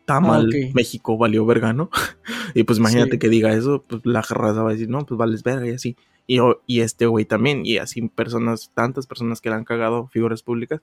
[0.08, 0.74] está mal, Ah, ok.
[0.74, 1.90] México valió verga, ¿no?
[2.54, 3.18] y pues imagínate Sí.
[3.18, 5.96] que diga eso, pues la raza va a decir, no, pues vales verga y así.
[6.26, 10.42] Y, y este güey también, y así personas, tantas personas que le han cagado, figuras
[10.42, 10.80] públicas,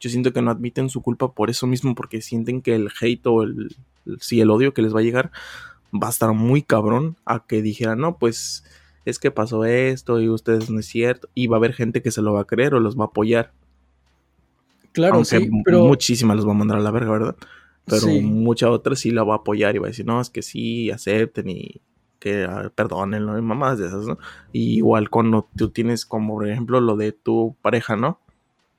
[0.00, 3.26] yo siento que no admiten su culpa por eso mismo, porque sienten que el hate
[3.26, 5.30] o el, el- sí, el odio que les va a llegar
[5.92, 8.64] va a estar muy cabrón a que dijeran, no, pues
[9.04, 12.10] es que pasó esto y ustedes no es cierto, y va a haber gente que
[12.10, 13.52] se lo va a creer o los va a apoyar,
[14.92, 17.36] Claro, aunque sí, pero muchísimas los va a mandar a la verga, ¿verdad?
[17.88, 18.20] Pero Sí.
[18.22, 20.90] mucha otra sí la va a apoyar y va a decir, no, es que sí,
[20.90, 21.80] acepten y
[22.18, 24.18] que ah, perdónenlo y mamás de esas, ¿no?
[24.52, 28.20] Y igual cuando tú tienes como, por ejemplo, lo de tu pareja, ¿no?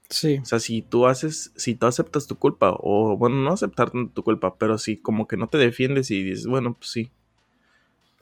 [0.10, 3.91] sí, O sea, si tú haces, si tú aceptas tu culpa, o bueno, no aceptar
[3.91, 7.12] tu culpa, pero si como que no te defiendes y dices, bueno, pues sí.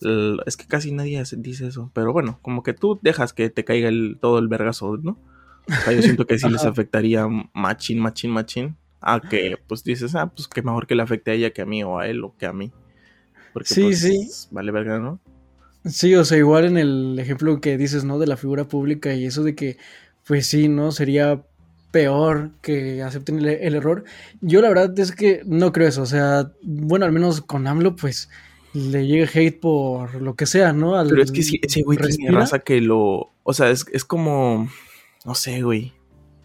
[0.01, 3.49] El- es que casi nadie hace- dice eso, pero bueno, como que tú dejas que
[3.49, 5.17] te caiga el, todo el vergazo, ¿no?
[5.67, 8.77] O sea, yo siento que sí les afectaría machín, machín, machín.
[9.01, 11.65] A que pues dices, ah, pues que mejor que le afecte a ella que a
[11.65, 12.71] mí o a él o que a mí.
[13.53, 14.29] Porque Sí, pues, sí.
[14.51, 15.19] vale verga, ¿no?
[15.85, 18.19] sí, o sea, igual en el ejemplo que dices, ¿no?
[18.19, 19.77] De la figura pública y eso de que,
[20.25, 20.91] pues sí, ¿no?
[20.91, 21.41] Sería
[21.91, 24.03] peor que acepten el, el error.
[24.41, 27.95] Yo la verdad es que no creo eso, o sea, bueno, al menos con AMLO,
[27.95, 28.29] pues
[28.73, 30.95] le llega hate por lo que sea, ¿no?
[30.97, 33.31] Al- Pero es que sí, ese güey tiene raza que lo.
[33.43, 34.67] O sea, es, es como.
[35.25, 35.93] No sé, güey.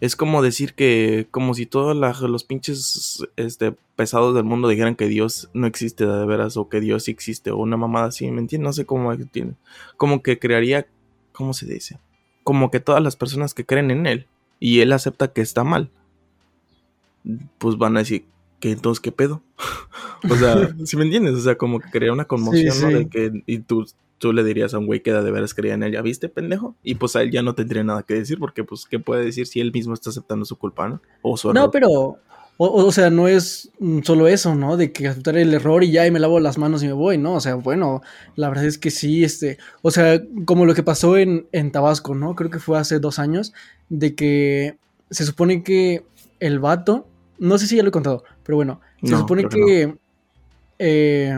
[0.03, 1.27] Es como decir que.
[1.31, 6.25] Como si todos los pinches este, pesados del mundo dijeran que Dios no existe de
[6.25, 6.57] veras.
[6.57, 7.51] O que Dios sí existe.
[7.51, 8.29] O una mamada así.
[8.29, 8.65] ¿Me entiendes?
[8.65, 9.53] No sé cómo tiene.
[9.95, 10.87] Como que crearía.
[11.31, 11.99] ¿Cómo se dice?
[12.43, 14.27] Como que todas las personas que creen en él.
[14.59, 15.89] Y él acepta que está mal.
[17.57, 18.25] Pues van a decir.
[18.59, 19.41] que entonces qué pedo?
[20.29, 21.35] o sea, ¿sí me entiendes?
[21.35, 22.87] O sea, como que crea una conmoción, ¿no?
[22.89, 22.93] sí.
[22.93, 23.43] De que.
[23.45, 23.85] Y tú
[24.23, 26.77] tú le dirías a un güey que de veras creía en él, ¿ya viste, pendejo?
[26.81, 29.47] Y pues a él ya no tendría nada que decir, porque pues, ¿qué puede decir
[29.47, 31.01] si él mismo está aceptando su culpa, ¿no?
[31.21, 31.61] O su error.
[31.61, 32.17] No, pero, o,
[32.57, 34.77] o sea, no es mm, solo eso, ¿no?
[34.77, 37.17] De que aceptar el error y ya y me lavo las manos y me voy,
[37.17, 37.33] ¿no?
[37.33, 38.01] O sea, bueno,
[38.37, 42.15] la verdad es que sí, este, o sea, como lo que pasó en, en Tabasco,
[42.15, 42.33] ¿no?
[42.33, 43.51] Creo que fue hace dos años,
[43.89, 44.77] de que
[45.11, 46.05] se supone que
[46.39, 47.09] el vato,
[47.39, 49.95] no sé si ya lo he contado, pero bueno, se No, supone que
[50.79, 51.37] eh,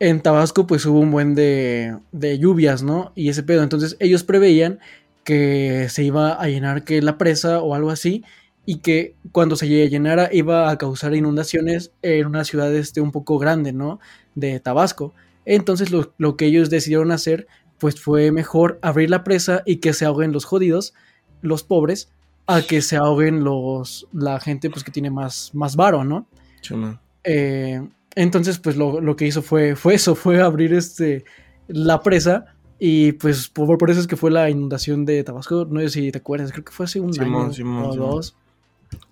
[0.00, 3.12] en Tabasco pues hubo un buen de, de lluvias, ¿no?
[3.14, 4.80] Y ese pedo, entonces ellos preveían
[5.24, 8.24] que se iba a llenar que la presa o algo así
[8.66, 13.38] y que cuando se llenara iba a causar inundaciones en una ciudad este un poco
[13.38, 14.00] grande, ¿no?
[14.34, 15.14] De Tabasco.
[15.44, 17.46] Entonces lo, lo que ellos decidieron hacer
[17.78, 20.94] pues fue mejor abrir la presa y que se ahoguen los jodidos,
[21.42, 22.10] los pobres,
[22.46, 26.26] a que se ahoguen los la gente pues que tiene más más varo, ¿no?
[26.60, 27.00] Chuma.
[27.24, 27.82] Eh,
[28.14, 31.24] entonces, pues lo, lo que hizo fue, fue eso, fue abrir este,
[31.68, 35.80] la presa y pues por, por eso es que fue la inundación de Tabasco, no
[35.80, 38.10] sé si te acuerdas, creo que fue hace un Simón, año Simón, o Simón.
[38.10, 38.36] dos.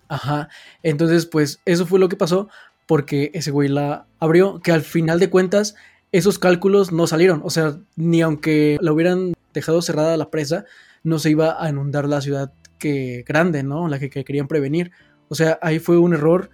[0.07, 0.49] Ajá,
[0.83, 2.49] entonces pues eso fue lo que pasó
[2.85, 5.75] porque ese güey la abrió, que al final de cuentas
[6.11, 10.65] esos cálculos no salieron, o sea, ni aunque la hubieran dejado cerrada la presa,
[11.03, 13.87] no se iba a inundar la ciudad que grande, ¿no?
[13.87, 14.91] La que, querían prevenir.
[15.29, 16.49] O sea, ahí fue un error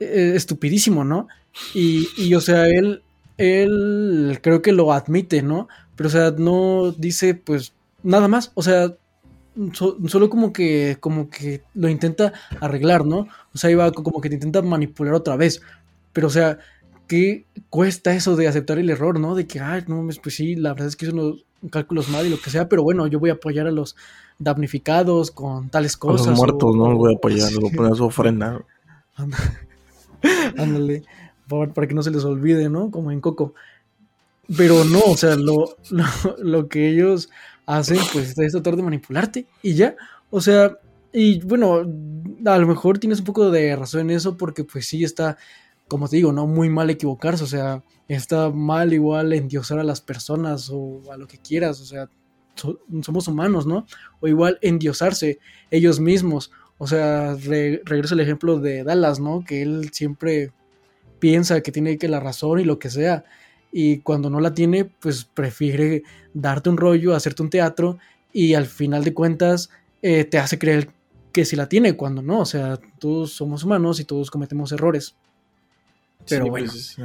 [0.00, 1.28] eh, estupidísimo, ¿no?
[1.74, 3.02] Y, y, o sea, él,
[3.38, 5.68] él creo que lo admite, ¿no?
[5.96, 8.52] Pero, o sea, no dice, pues, nada más.
[8.54, 8.94] O sea,
[9.72, 13.28] solo como que, como que lo intenta arreglar, ¿no?
[13.54, 15.60] O sea, iba como que te intenta manipular otra vez.
[16.12, 16.58] Pero, o sea,
[17.06, 19.34] ¿qué cuesta eso de aceptar el error, ¿no?
[19.34, 22.30] De que, ay, no, pues sí, la verdad es que hizo unos cálculos mal y
[22.30, 23.96] lo que sea, pero bueno, yo voy a apoyar a los
[24.38, 26.28] damnificados con tales cosas.
[26.28, 26.96] A los muertos, ¿no?
[26.96, 28.64] Voy a apoyar, voy a poner su ofrenda.
[30.56, 31.02] Ándale,
[31.50, 32.90] para, que no se les olvide, ¿no?
[32.90, 33.54] Como en Coco.
[34.56, 35.76] Pero no, o sea, lo,
[36.38, 37.28] lo que ellos
[37.66, 39.96] hacen, pues es tratar de manipularte y ya.
[40.30, 40.78] O sea,
[41.12, 41.84] y bueno,
[42.44, 45.36] a lo mejor tienes un poco de razón en eso porque pues sí está,
[45.88, 50.00] como te digo, no muy mal equivocarse, o sea, está mal igual endiosar a las
[50.00, 52.08] personas o a lo que quieras, o sea,
[53.02, 53.86] somos humanos, ¿no?
[54.20, 55.38] O igual endiosarse
[55.70, 56.50] ellos mismos.
[56.78, 59.44] O sea, regreso al ejemplo de Dallas, ¿no?
[59.44, 60.52] Que él siempre
[61.20, 63.24] piensa que tiene que la razón y lo que sea
[63.72, 66.02] y cuando no la tiene, pues prefiere
[66.34, 67.98] darte un rollo, hacerte un teatro
[68.32, 69.70] y al final de cuentas
[70.02, 70.90] eh, te hace creer
[71.32, 75.14] que sí la tiene cuando no, o sea, todos somos humanos y todos cometemos errores.
[76.28, 76.96] Pero bueno, pues,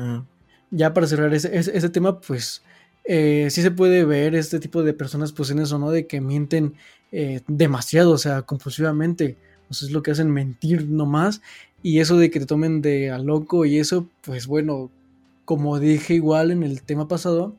[0.71, 2.63] ya para cerrar ese, ese, tema, pues
[3.05, 5.91] eh, sí se puede ver este tipo de personas pues en eso, ¿no?
[5.91, 6.73] De que mienten
[7.11, 9.37] eh, demasiado, o sea, compulsivamente.
[9.69, 11.41] O sea, es lo que hacen mentir nomás.
[11.85, 14.89] Y eso de que te tomen de a loco y eso, pues bueno,
[15.45, 17.55] como dije igual en el tema pasado,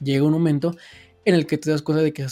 [0.00, 0.76] llega un momento
[1.24, 2.24] en el que te das cuenta de que,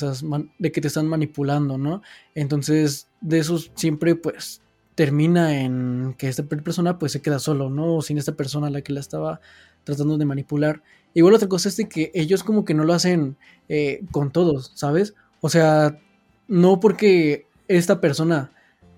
[0.61, 2.01] de que te están manipulando, ¿no?
[2.37, 4.63] Entonces, de eso siempre pues
[4.95, 8.03] termina en que esta persona pues se queda solo, ¿no?
[8.03, 9.41] sin esta persona a la que la estaba
[9.83, 10.81] tratando de manipular.
[11.13, 13.37] Igual otra cosa es de que ellos como que no lo hacen
[13.69, 15.15] eh, con todos, ¿sabes?
[15.41, 15.99] O sea,
[16.47, 18.53] no porque esta persona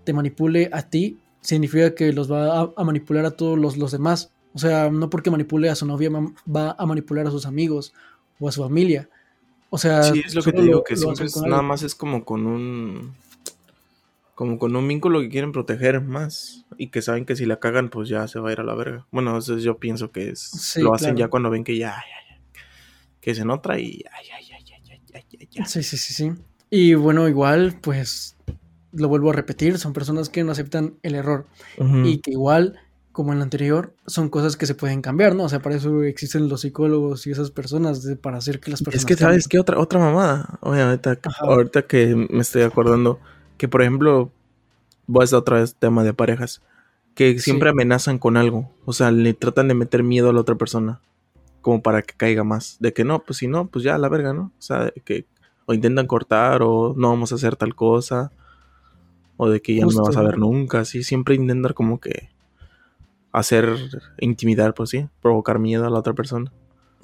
[0.05, 4.33] te manipule a ti, significa que los va a, manipular a todos los, los demás.
[4.55, 7.93] O sea, no porque manipule a su novia va a manipular a sus amigos
[8.41, 9.09] o a su familia.
[9.71, 12.47] O sea, sí, es lo que te digo, que siempre nada más es como con
[12.47, 13.15] un
[14.35, 17.91] como con un vínculo que quieren proteger más y que saben que si la cagan
[17.91, 19.07] pues ya se va a ir a la verga.
[19.11, 22.63] Bueno, eso yo pienso que es lo hacen ya cuando ven que ya, ya, ya
[23.21, 24.79] que se nota y ya, ya, ya, ya,
[25.29, 26.33] ya, ya, Sí, sí, sí, sí.
[26.69, 28.37] Y bueno, igual pues
[28.93, 31.47] lo vuelvo a repetir, son personas que no aceptan el error
[32.05, 32.79] y que igual
[33.13, 35.45] como en la anterior, son cosas que se pueden cambiar, ¿no?
[35.45, 39.03] O sea, para eso existen los psicólogos y esas personas, para hacer que las personas.
[39.03, 39.59] Es que, ¿sabes qué?
[39.59, 40.59] Otra, otra mamada.
[40.63, 43.21] Obviamente, ahorita que me estoy acordando,
[43.59, 44.31] que por ejemplo,
[45.07, 46.63] voy a hacer otra vez tema de parejas,
[47.15, 48.71] que siempre amenazan con algo.
[48.87, 51.03] O sea, le tratan de meter miedo a la otra persona,
[51.61, 52.79] como para que caiga más.
[52.81, 54.53] De que no, pues si no, pues ya, la verga, ¿no?
[54.59, 55.27] O sea, que
[55.67, 58.33] o intentan cortar, o no vamos a hacer tal cosa,
[59.37, 61.03] o de que ya no me vas a ver nunca, así.
[61.03, 62.31] Siempre intentan como que
[63.33, 63.69] hacer
[64.21, 66.53] intimidar, pues sí, provocar miedo a la otra persona.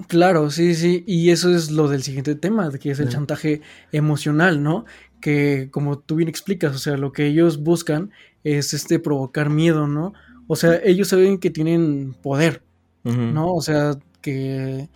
[0.07, 3.61] Claro, sí, sí, y eso es lo del siguiente tema, que es el chantaje
[3.91, 4.85] emocional, ¿no?
[5.19, 8.11] Que como tú bien explicas, o sea, lo que ellos buscan
[8.45, 10.13] es este provocar miedo, ¿no?
[10.47, 12.63] O sea, ellos saben que tienen poder,
[13.03, 13.53] ¿no?
[13.53, 14.87] O sea, que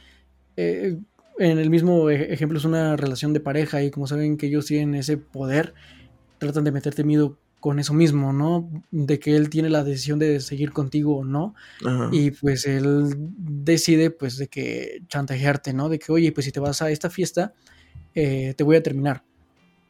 [0.55, 0.97] eh,
[1.37, 4.95] en el mismo ejemplo es una relación de pareja y como saben que ellos tienen
[4.95, 5.73] ese poder,
[6.43, 8.69] tratan de meterte miedo con eso mismo, ¿no?
[8.91, 11.55] De que él tiene la decisión de seguir contigo o no.
[12.11, 15.87] Y pues él decide, pues, de que chantajearte, ¿no?
[15.87, 17.53] De que, oye, pues si te vas a esta fiesta,
[18.15, 19.23] eh, te voy a terminar.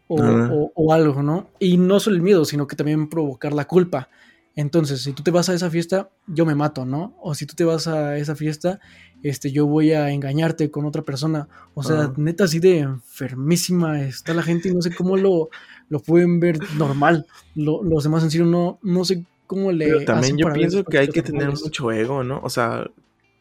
[0.07, 1.49] O, o, algo, ¿no?
[1.57, 4.09] Y no solo el miedo, sino que también provocar la culpa.
[4.55, 7.15] Entonces, si tú te vas a esa fiesta, yo me mato, ¿no?
[7.21, 8.79] O si tú te vas a esa fiesta,
[9.23, 11.47] este, yo voy a engañarte con otra persona.
[11.73, 15.49] O sea, neta, así de enfermísima está la gente y no sé cómo lo,
[15.89, 17.25] lo pueden ver normal.
[17.55, 19.85] los demás en serio no, no sé cómo le...
[19.85, 22.39] Pero también yo pienso que hay que tener mucho ego, ¿no?
[22.43, 22.89] O sea,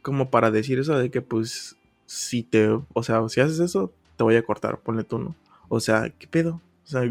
[0.00, 4.24] como para decir eso de que pues si te, o sea, si haces eso, te
[4.24, 5.34] voy a cortar, ponle tú, ¿no?
[5.68, 6.60] O sea, ¿qué pedo?
[6.84, 7.10] O sea,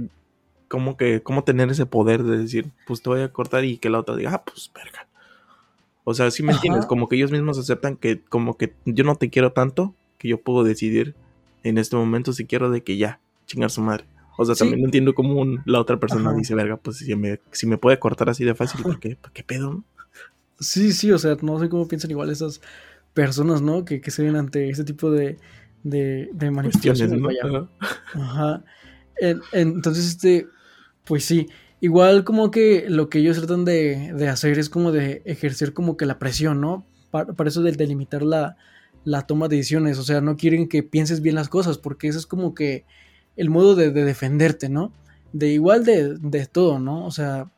[0.72, 3.89] ¿cómo que, cómo tener ese poder de decir, pues te voy a cortar y que
[3.89, 5.05] la otra diga, ah, pues verga.
[6.05, 9.15] O sea, si me entiendes, como que ellos mismos aceptan que como que yo no
[9.15, 11.13] te quiero tanto que yo puedo decidir
[11.63, 14.05] en este momento si quiero de que ya, chingar su madre.
[14.38, 17.67] O sea, también no entiendo cómo la otra persona dice, verga, pues si me, si
[17.67, 19.84] me puede cortar así de fácil, ¿por qué, ¿por qué pedo?
[20.57, 22.61] Sí, sí, o sea, no sé cómo piensan igual esas
[23.13, 23.84] personas, ¿no?
[23.84, 25.38] Que, se ven ante este tipo de,
[25.84, 27.19] de, manifestaciones.
[28.13, 28.63] Ajá.
[29.51, 30.47] entonces, este,
[31.04, 31.47] pues sí.
[31.80, 35.97] igual como que lo que ellos tratan de, de hacer es como de ejercer como
[35.97, 36.86] que la presión, ¿no?
[37.10, 38.58] Para, para eso de delimitar la,
[39.04, 42.20] la toma de decisiones, o sea, no quieren que pienses bien las cosas, porque eso
[42.20, 42.86] es como que
[43.36, 44.91] el modo de, de defenderte, ¿no?
[45.34, 47.06] De igual de, de, todo, ¿no?
[47.06, 47.49] O sea,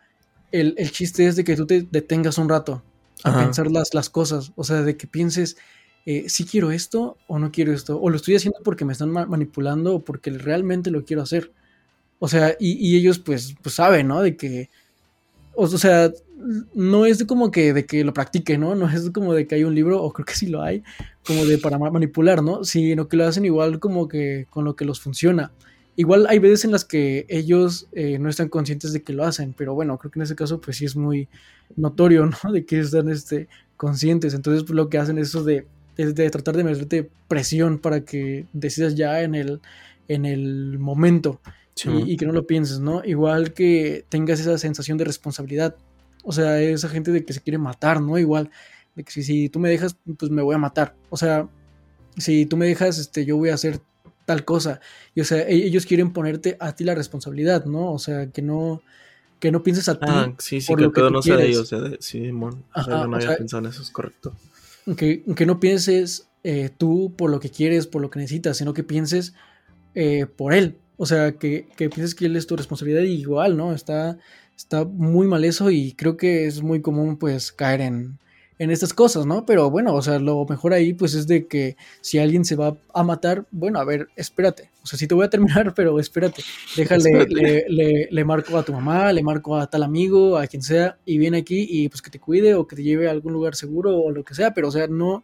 [0.51, 2.83] el, el, chiste es de que tú te detengas un rato
[3.23, 3.43] a Ajá.
[3.43, 5.57] pensar las, las cosas, o sea, de que pienses,
[6.05, 9.09] eh, si quiero esto o no quiero esto, o lo estoy haciendo porque me están
[9.09, 11.51] ma manipulando o porque realmente lo quiero hacer.
[12.23, 14.21] O sea, y, ellos pues, pues saben, ¿no?
[14.21, 14.69] De que,
[15.55, 16.09] o, sea,
[16.73, 18.75] no es como que de que lo practique, ¿no?
[18.75, 20.83] No es como de que hay un libro, o creo que sí lo hay,
[21.27, 22.63] como de para manipular, ¿no?
[22.63, 25.51] Sino que lo hacen igual como que con lo que los funciona.
[25.97, 29.53] Igual hay veces en las que ellos eh, no están conscientes de que lo hacen,
[29.57, 31.27] pero bueno, creo que en ese caso pues sí es muy
[31.75, 32.53] notorio, ¿no?
[32.53, 34.33] De que están este, conscientes.
[34.33, 35.67] Entonces pues, lo que hacen es eso de,
[35.97, 39.59] de, de, tratar de meterte presión para que decidas ya en el,
[40.07, 41.41] en el momento
[41.75, 41.89] sí.
[41.89, 43.03] y, y que no lo pienses, ¿no?
[43.03, 45.75] Igual que tengas esa sensación de responsabilidad.
[46.23, 48.17] O sea, esa gente de que se quiere matar, ¿no?
[48.17, 48.49] Igual,
[48.95, 50.95] de que si, si, tú me dejas, pues me voy a matar.
[51.09, 51.49] O sea,
[52.17, 53.81] si tú me dejas, este, yo voy a hacer
[54.25, 54.79] tal cosa.
[55.15, 57.91] Y o sea, ellos quieren ponerte a ti la responsabilidad, ¿no?
[57.91, 58.81] O sea, que no,
[59.39, 60.05] que no pienses a ti.
[60.07, 62.83] Ah, sí, sí, por que lo que no sea de ellos, de, sí, mon, o
[62.83, 64.35] sea, no había o sea, pensado en eso, es correcto.
[64.97, 68.73] Que, que no pienses eh, tú por lo que quieres, por lo que necesitas, sino
[68.73, 69.33] que pienses
[69.95, 70.77] eh, por él.
[71.03, 73.73] O sea, que, que pienses que él es tu responsabilidad y igual, ¿no?
[73.73, 74.17] Está
[74.55, 78.19] está muy mal eso y creo que es muy común pues caer en,
[78.59, 79.45] en estas cosas, ¿no?
[79.45, 82.77] Pero bueno, o sea, lo mejor ahí pues es de que si alguien se va
[82.93, 86.41] a matar, bueno, a ver, espérate, o sea, sí te voy a terminar, pero espérate,
[86.77, 87.35] déjale, espérate.
[87.35, 90.97] Le, le, le, marco a tu mamá, le marco a tal amigo, a quien sea,
[91.05, 93.55] y viene aquí y pues que te cuide o que te lleve a algún lugar
[93.55, 95.23] seguro o lo que sea, pero o sea, no,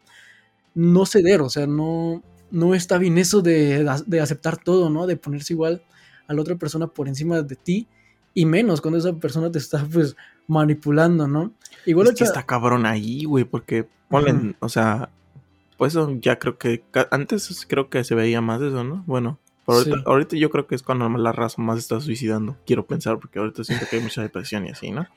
[0.75, 5.08] no ceder, o sea, no, no está bien eso de, de aceptar todo, ¿no?
[5.08, 5.82] De ponerse igual
[6.28, 7.88] a la otra persona por encima de ti
[8.34, 10.16] y menos cuando esa persona te está pues
[10.47, 11.52] manipulando, ¿no?
[11.86, 14.56] Igual es que está cabrón ahí, güey, porque ponen, uh -huh.
[14.60, 15.10] o sea,
[15.78, 19.04] pues eso ya creo que antes creo que se veía más eso, ¿no?
[19.08, 20.04] Bueno, ahorita, sí.
[20.06, 23.64] ahorita, yo creo que es cuando la raza más está suicidando, quiero pensar, porque ahorita
[23.64, 25.08] siento que hay mucha depresión y así, ¿no?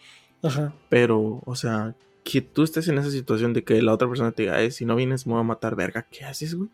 [0.43, 0.75] Ajá.
[0.89, 4.43] Pero, o sea, que tú estés en esa situación de que la otra persona te
[4.43, 6.71] diga, eh, si no vienes me voy a matar, verga, ¿qué haces, güey?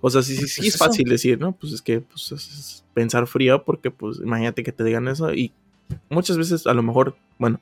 [0.00, 1.52] O sea, sí, sí, sí es fácil decir, ¿no?
[1.52, 5.52] Pues es que pues, es pensar frío porque, pues, imagínate que te digan eso y
[6.08, 7.60] muchas veces a lo mejor, bueno,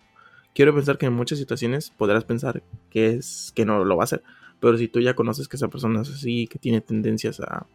[0.54, 4.04] quiero pensar que en muchas situaciones podrás pensar que es que no lo va a
[4.04, 4.22] hacer,
[4.60, 7.66] pero si tú ya conoces que esa persona es así, que tiene tendencias a,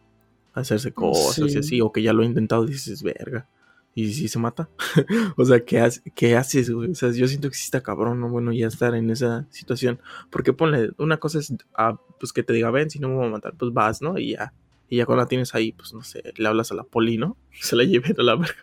[0.54, 1.56] a hacerse cosas sí.
[1.56, 3.48] y así, o que ya lo ha intentado, dices, verga.
[3.94, 4.70] Y si se mata,
[5.38, 6.92] o sea, ¿qué, hace, ¿qué haces, güey?
[6.92, 8.30] O sea, yo siento que sí está cabrón, ¿no?
[8.30, 10.00] Bueno, ya estar en esa situación.
[10.30, 13.26] Porque ponle, una cosa es, ah, pues que te diga, ven, si no me voy
[13.26, 14.18] a matar, pues vas, ¿no?
[14.18, 14.54] Y ya.
[14.88, 17.36] Y ya cuando la tienes ahí, pues no sé, le hablas a la poli, ¿no?
[17.60, 18.56] Se la lleven a la verga.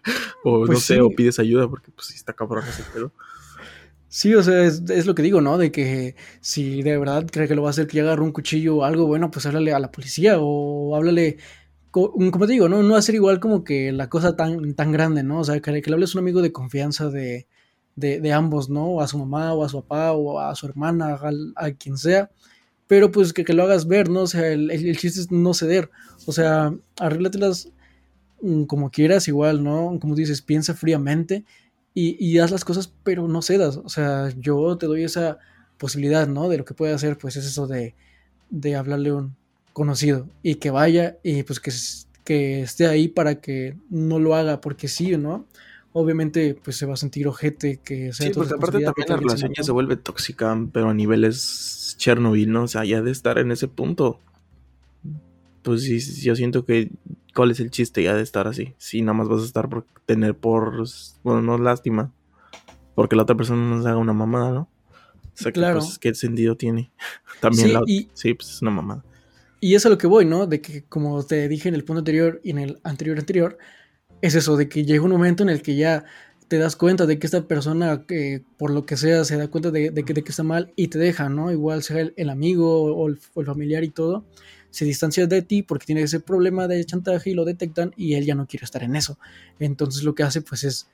[0.45, 1.01] O pues no sé, sí.
[1.01, 3.13] o pides ayuda, porque pues sí está cabrón ese pedo.
[4.09, 5.59] Sí, o sea, es, es, lo que digo, ¿no?
[5.59, 8.77] De que si de verdad cree que lo va a hacer que agarre un cuchillo
[8.77, 11.37] o algo, bueno, pues háblale a la policía o háblale
[11.91, 12.83] como te digo, ¿no?
[12.83, 15.41] No hacer igual como que la cosa tan, tan grande, ¿no?
[15.41, 17.47] O sea, que, que le hables a un amigo de confianza de,
[17.97, 18.87] de, de, ambos, ¿no?
[18.87, 21.97] O a su mamá, o a su papá, o a su hermana, a, a quien
[21.97, 22.31] sea.
[22.89, 24.23] Pero pues que, que, lo hagas ver, ¿no?
[24.23, 25.91] O sea, el, el, chiste es no ceder.
[26.27, 27.71] O sea, arréglatelas
[28.43, 29.99] mm, como quieras, igual, ¿no?
[30.01, 31.45] Como dices, piensa fríamente
[31.95, 33.77] y, y haz las cosas, pero no cedas.
[33.77, 35.39] O sea, yo te doy esa
[35.77, 36.49] posibilidad, ¿no?
[36.49, 37.95] De lo que puede hacer, pues es eso de,
[38.51, 39.37] de hablarle un,
[39.79, 41.71] conocido y que vaya y pues que,
[42.25, 45.47] que esté ahí para que no lo haga porque sí, ¿no?
[45.93, 49.53] Obviamente pues se va a sentir ojete que sea Sí, porque aparte también la relación
[49.57, 52.63] ya se vuelve tóxica, pero a niveles Chernobyl, ¿no?
[52.63, 54.19] O sea, ya de estar en ese punto.
[55.63, 56.91] Pues sí, yo siento que
[57.35, 58.75] ¿cuál es el chiste ya de estar así?
[58.79, 60.85] Si nada más vas a estar por tener por
[61.23, 62.11] bueno, no lástima,
[62.95, 64.61] porque la otra persona nos haga una mamada, ¿no?
[64.63, 65.79] O sea, que, claro.
[65.79, 66.91] pues, ¿qué sentido tiene?
[67.41, 67.83] También sí, la...
[67.87, 68.09] y...
[68.13, 69.05] sí, pues es una mamada.
[69.61, 70.47] Y es a lo que voy, ¿no?
[70.47, 73.59] De que, como te dije en el punto anterior y en el anterior anterior,
[74.21, 76.05] es eso, de que llega un momento en el que ya
[76.49, 79.71] te das cuenta de que esta persona, eh, por lo que sea, se da cuenta
[79.71, 81.53] de, que, está mal y te deja, ¿no?
[81.53, 84.25] Igual sea el, amigo o el, o el, familiar y todo,
[84.71, 88.25] se distancia de ti porque tiene ese problema de chantaje y lo detectan y él
[88.25, 89.19] ya no quiere estar en eso.
[89.59, 90.89] Entonces lo que hace, pues, es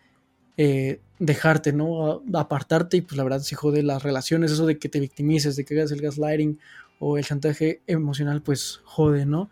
[0.56, 2.22] eh, dejarte, ¿no?
[2.34, 5.64] Apartarte y, pues, la verdad, se jode las relaciones, eso de que te victimices, de
[5.64, 6.58] que hagas el gaslighting
[6.98, 9.50] o el chantaje emocional, pues jode, ¿no?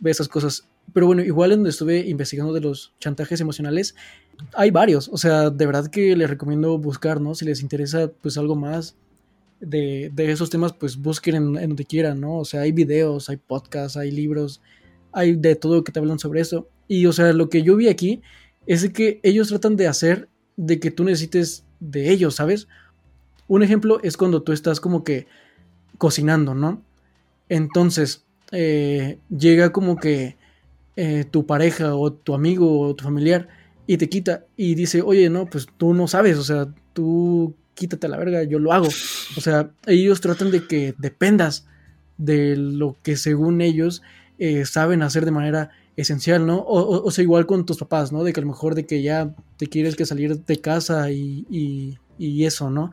[0.00, 0.68] Ve esas cosas.
[0.92, 3.94] Pero bueno, igual en donde estuve investigando de los chantajes emocionales,
[4.52, 5.08] hay varios.
[5.08, 7.34] O sea, de verdad que les recomiendo buscar, ¿no?
[7.34, 8.96] Si les interesa, pues algo más
[9.60, 12.38] de, de esos temas, pues busquen en, donde quieran, ¿no?
[12.38, 14.60] O sea, hay videos, hay podcasts, hay libros,
[15.12, 16.68] hay de todo que te hablan sobre eso.
[16.86, 18.22] Y, o sea, lo que yo vi aquí
[18.66, 22.68] es que ellos tratan de hacer de que tú necesites de ellos, ¿sabes?
[23.48, 25.26] Un ejemplo es cuando tú estás como que
[25.98, 26.82] cocinando, ¿no?
[27.48, 30.36] Entonces, eh, llega como que
[30.96, 33.48] eh, tu pareja o tu amigo o tu familiar
[33.86, 38.06] y te quita y dice, oye, no, pues tú no sabes, o sea, tú quítate
[38.06, 38.88] a la verga, yo lo hago.
[39.36, 41.66] O sea, ellos tratan de que dependas
[42.16, 44.02] de lo que según ellos
[44.38, 46.64] eh, saben hacer de manera esencial, ¿no?
[46.66, 48.24] O, sea, igual con tus papás, ¿no?
[48.24, 51.46] De que a lo mejor de que ya te quieres que salir de casa y,
[51.50, 52.90] y, y eso, ¿no?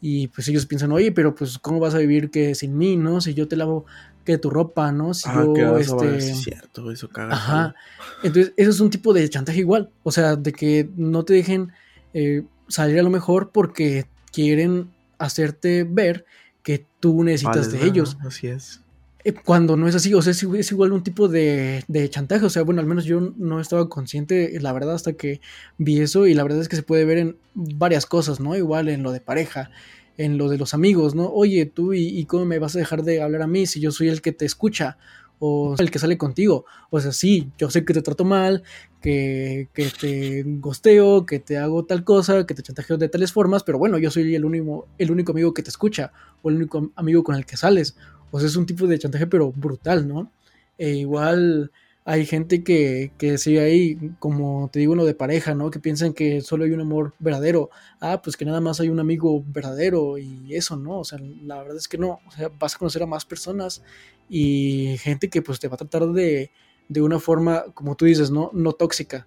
[0.00, 3.20] Y pues ellos piensan, oye, pero pues ¿cómo vas a vivir que sin mí, ¿no?
[3.20, 3.86] Si yo te lavo
[4.24, 5.14] que tu ropa, ¿no?
[5.14, 6.16] Si Ah, yo, que vas este...
[6.18, 7.34] es cierto, eso caga.
[7.34, 7.74] Ajá.
[8.22, 9.90] Entonces, eso es un tipo de chantaje igual.
[10.02, 11.72] O sea, de que no te dejen
[12.14, 16.24] eh, salir a lo mejor porque quieren hacerte ver
[16.62, 18.16] que tú necesitas Vale, de ellos.
[18.26, 18.80] Así es.
[19.24, 22.10] Eh, Cuando no es así, o sea, es, igual- es igual un tipo de, de
[22.10, 22.44] chantaje.
[22.44, 25.40] O sea, bueno, al menos yo no estaba consciente, la verdad, hasta que
[25.78, 26.26] vi eso.
[26.26, 28.56] Y la verdad es que se puede ver en varias cosas, ¿no?
[28.56, 29.70] Igual en lo de pareja,
[30.16, 31.28] en lo de los amigos, ¿no?
[31.28, 33.90] Oye, tú, ¿y, y cómo me vas a dejar de hablar a mí si yo
[33.90, 34.96] soy el que te escucha?
[35.40, 36.64] O el que sale contigo.
[36.90, 38.62] O sea, sí, yo sé que te trato mal,
[39.02, 43.64] que, que te gosteo, que te hago tal cosa, que te chantajeo de tales formas,
[43.64, 46.12] pero bueno, yo soy el único, el único amigo que te escucha,
[46.42, 47.96] o el único amigo con el que sales.
[48.30, 50.30] O sea, es un tipo de chantaje, pero brutal, ¿no?
[50.78, 51.70] E igual
[52.06, 55.70] hay gente que, que sigue ahí, como te digo, lo de pareja, ¿no?
[55.70, 57.70] Que piensan que solo hay un amor verdadero.
[57.98, 60.98] Ah, pues que nada más hay un amigo verdadero y eso, ¿no?
[60.98, 62.20] O sea, la verdad es que no.
[62.26, 63.82] O sea, vas a conocer a más personas
[64.28, 66.50] y gente que pues te va a tratar de,
[66.90, 68.50] de una forma, como tú dices, ¿no?
[68.52, 69.26] No tóxica.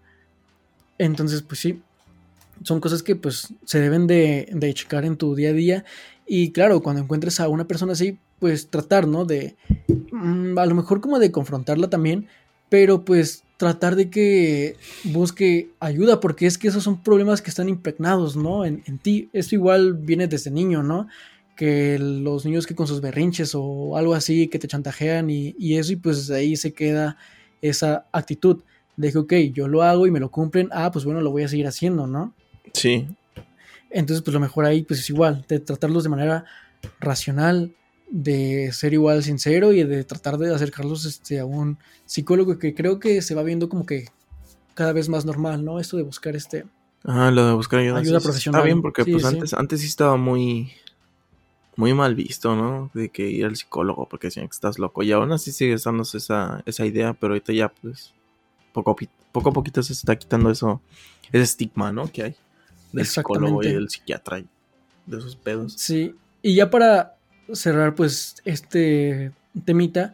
[1.00, 1.82] Entonces, pues sí,
[2.62, 5.86] son cosas que pues se deben de, de checar en tu día a día.
[6.28, 9.26] Y claro, cuando encuentres a una persona así, pues tratar, ¿no?
[9.26, 9.56] De,
[10.12, 12.28] mm, a lo mejor como de confrontarla también,
[12.70, 17.70] pero pues tratar de que busque ayuda, porque es que esos son problemas que están
[17.70, 18.66] impregnados, ¿no?
[18.66, 19.30] En, en ti.
[19.34, 21.08] Esto igual viene desde niño, ¿no?
[21.56, 25.78] Que los niños que con sus berrinches o algo así, que te chantajean y, y
[25.78, 27.18] eso, y pues ahí se queda
[27.62, 28.62] esa actitud
[28.96, 31.44] de que, ok, yo lo hago y me lo cumplen, ah, pues bueno, lo voy
[31.44, 32.34] a seguir haciendo, ¿no?
[32.74, 33.08] Sí.
[33.90, 36.46] Entonces, pues lo mejor ahí, pues es igual, de tratarlos de manera
[37.00, 37.74] racional,
[38.10, 43.00] de ser igual sincero y de tratar de acercarlos este, a un psicólogo que creo
[43.00, 44.10] que se va viendo como que
[44.74, 45.80] cada vez más normal, ¿no?
[45.80, 46.66] Esto de buscar este...
[47.04, 48.00] Ah, lo de buscar ayuda.
[48.00, 48.60] Ayuda sí, profesional.
[48.60, 49.30] Está bien, porque Sí, pues sí.
[49.30, 50.72] antes, antes sí estaba muy,
[51.76, 52.92] muy mal visto, ¿no?
[52.94, 55.04] De que ir al psicólogo porque decían que estás loco.
[55.04, 58.14] Y aún así sigue estando esa, esa idea, pero ahorita ya, pues,
[58.74, 58.96] poco
[59.32, 60.82] poco a poquito se está quitando eso,
[61.32, 62.12] ese estigma, ¿no?
[62.12, 62.36] Que hay
[62.92, 64.48] del psicólogo y del psiquiatra y
[65.06, 65.74] de esos pedos.
[65.74, 67.17] Sí, y ya para
[67.54, 69.32] cerrar pues este
[69.66, 70.14] temita,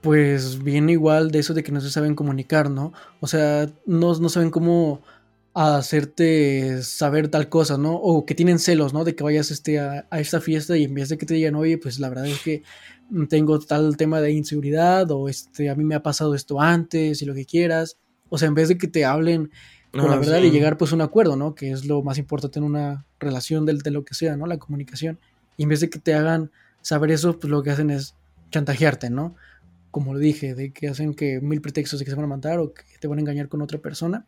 [0.00, 2.92] pues viene igual de eso de que no se saben comunicar, ¿no?
[3.20, 5.02] O sea, no, no saben cómo
[5.54, 7.94] hacerte saber tal cosa, ¿no?
[7.94, 9.04] O que tienen celos, ¿no?
[9.04, 11.54] De que vayas este, a, a esta fiesta y en vez de que te digan,
[11.56, 12.62] oye, pues la verdad es que
[13.28, 17.26] tengo tal tema de inseguridad o este, a mí me ha pasado esto antes y
[17.26, 17.96] lo que quieras.
[18.28, 19.50] O sea, en vez de que te hablen
[19.92, 20.46] con la Ah, verdad sí.
[20.48, 21.54] y llegar pues a un acuerdo, ¿no?
[21.54, 24.46] Que es lo más importante en una relación del- de, lo que sea, ¿no?
[24.46, 25.18] La comunicación.
[25.56, 26.50] Y en vez de que te hagan
[26.82, 28.14] saber eso, pues lo que hacen es
[28.50, 29.34] chantajearte, ¿no?
[29.90, 32.58] Como lo dije, de que hacen que mil pretextos de que se van a matar
[32.58, 34.26] o que te van a engañar con otra persona.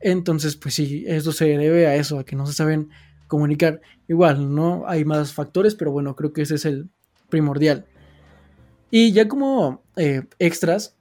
[0.00, 2.90] Entonces, pues sí, esto se debe a eso, a que no se saben
[3.26, 3.80] comunicar.
[4.08, 4.84] Igual, ¿no?
[4.86, 6.88] Hay más factores, pero bueno, creo que ese es el
[7.28, 7.86] primordial.
[8.90, 10.96] Y ya como eh, extras,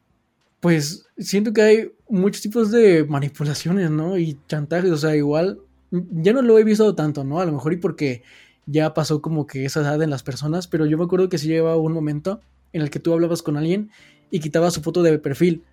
[0.59, 4.17] pues siento que hay muchos tipos de manipulaciones, ¿no?
[4.17, 5.59] Y chantajes, o sea, igual,
[5.91, 7.39] ya no lo he visto tanto, ¿no?
[7.39, 8.23] A lo mejor y porque
[8.65, 11.47] ya pasó como que esa edad en las personas, pero yo me acuerdo que sí
[11.47, 12.39] llevaba un momento
[12.71, 13.89] en el que tú hablabas con alguien
[14.31, 15.63] y quitabas su foto de perfil.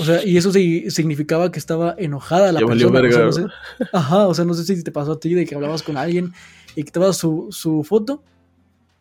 [0.00, 2.88] O sea, y eso sí significaba que estaba enojada la Ya persona.
[2.88, 3.46] o sea, verga, no sé-
[3.92, 6.32] ajá, o sea, no sé si te pasó a ti de que hablabas con alguien
[6.74, 8.24] y quitabas su, su foto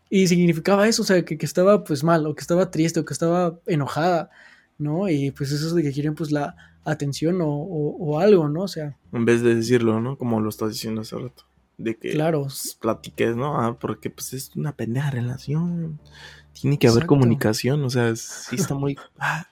[0.10, 3.06] y significaba eso, o sea, que, que estaba pues mal, o que estaba triste, o
[3.06, 4.30] que estaba enojada,
[4.78, 5.10] ¿no?
[5.10, 8.62] Y pues eso es de que quieren pues la atención o, o- o algo, ¿no?
[8.64, 10.18] O sea, En vez de decirlo, ¿no?
[10.18, 11.44] Como lo estás diciendo hace rato.
[11.78, 12.48] De que claro,
[12.80, 13.60] platiques, ¿no?
[13.62, 16.00] Ah, porque pues es una pendeja relación.
[16.60, 18.98] Tiene que haber comunicación, o sea, sí está muy...
[19.20, 19.48] Ah,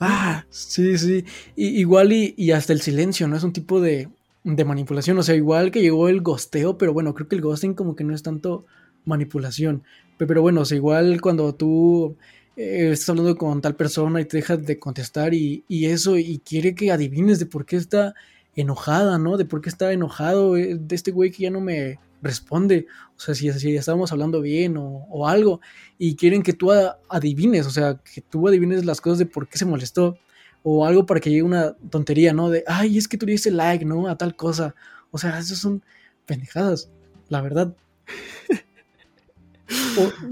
[0.00, 0.46] ah.
[0.50, 1.24] Sí, sí.
[1.56, 3.36] Y, igual y, y hasta el silencio, ¿no?
[3.36, 4.08] Es un tipo de,
[4.44, 5.18] de manipulación.
[5.18, 8.04] O sea, igual que llegó el gosteo, pero bueno, creo que el ghosting como que
[8.04, 8.66] no es tanto
[9.04, 9.82] manipulación.
[10.18, 12.16] Pe- Pero, bueno, o sea, igual cuando tú
[12.56, 16.38] eh, estás hablando con tal persona y te dejas de contestar y, y eso, y
[16.40, 18.14] quiere que adivines de por qué está
[18.56, 19.36] enojada, ¿no?
[19.36, 22.86] De por qué está enojado eh, de este güey que ya no me responde.
[23.16, 25.60] O sea, si, si estábamos hablando bien o, o algo
[25.98, 26.72] y quieren que tú
[27.08, 30.18] adivines, o sea, que tú adivines las cosas de por qué se molestó
[30.62, 32.50] o algo para que llegue una tontería, ¿no?
[32.50, 34.08] De, ay, es que tú le diste like, ¿no?
[34.08, 34.74] A tal cosa.
[35.12, 35.82] O sea, eso son
[36.26, 36.90] pendejadas,
[37.28, 37.74] la verdad.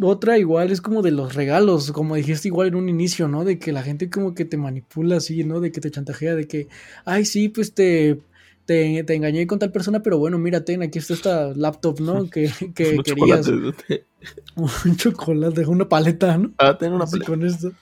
[0.01, 3.45] otra igual es como de los regalos, como dijiste igual en un inicio, ¿no?
[3.45, 5.61] De que la gente como que te manipula así, ¿no?
[5.61, 6.69] De que te chantajea, de que,
[7.05, 8.21] ay, sí, pues te,
[8.67, 12.29] te, engañé con tal persona, pero bueno, mira, ten, aquí está esta laptop, ¿no?
[12.31, 13.49] Que, que querías.
[14.57, 16.53] un chocolate, una paleta, ¿no?
[16.59, 17.27] Ah, ten una paleta.
[17.27, 17.73] con esto.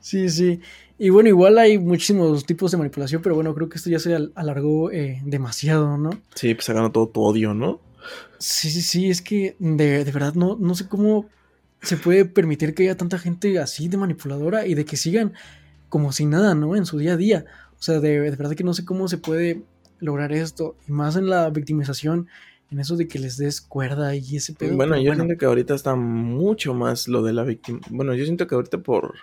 [0.00, 0.60] Sí, sí.
[0.98, 4.14] Y bueno, igual hay muchísimos tipos de manipulación, pero bueno, creo que esto ya se
[4.34, 6.10] alargó eh, demasiado, ¿no?
[6.34, 7.80] Sí, pues sacando todo tu odio, ¿no?
[8.38, 11.28] Sí, sí, sí, es que de, verdad no, no sé cómo
[11.82, 15.32] se puede permitir que haya tanta gente así de manipuladora y de que sigan
[15.88, 16.76] como si nada, ¿no?
[16.76, 17.44] En su día a día.
[17.78, 19.62] O sea, de, verdad que no sé cómo se puede
[20.00, 20.76] lograr esto.
[20.88, 22.28] Y más en la victimización,
[22.70, 24.74] en eso de que les des cuerda y ese pedo.
[24.76, 27.80] Bueno, yo siento que ahorita está mucho más lo de la víctima.
[27.90, 29.14] Bueno, yo siento que ahorita por.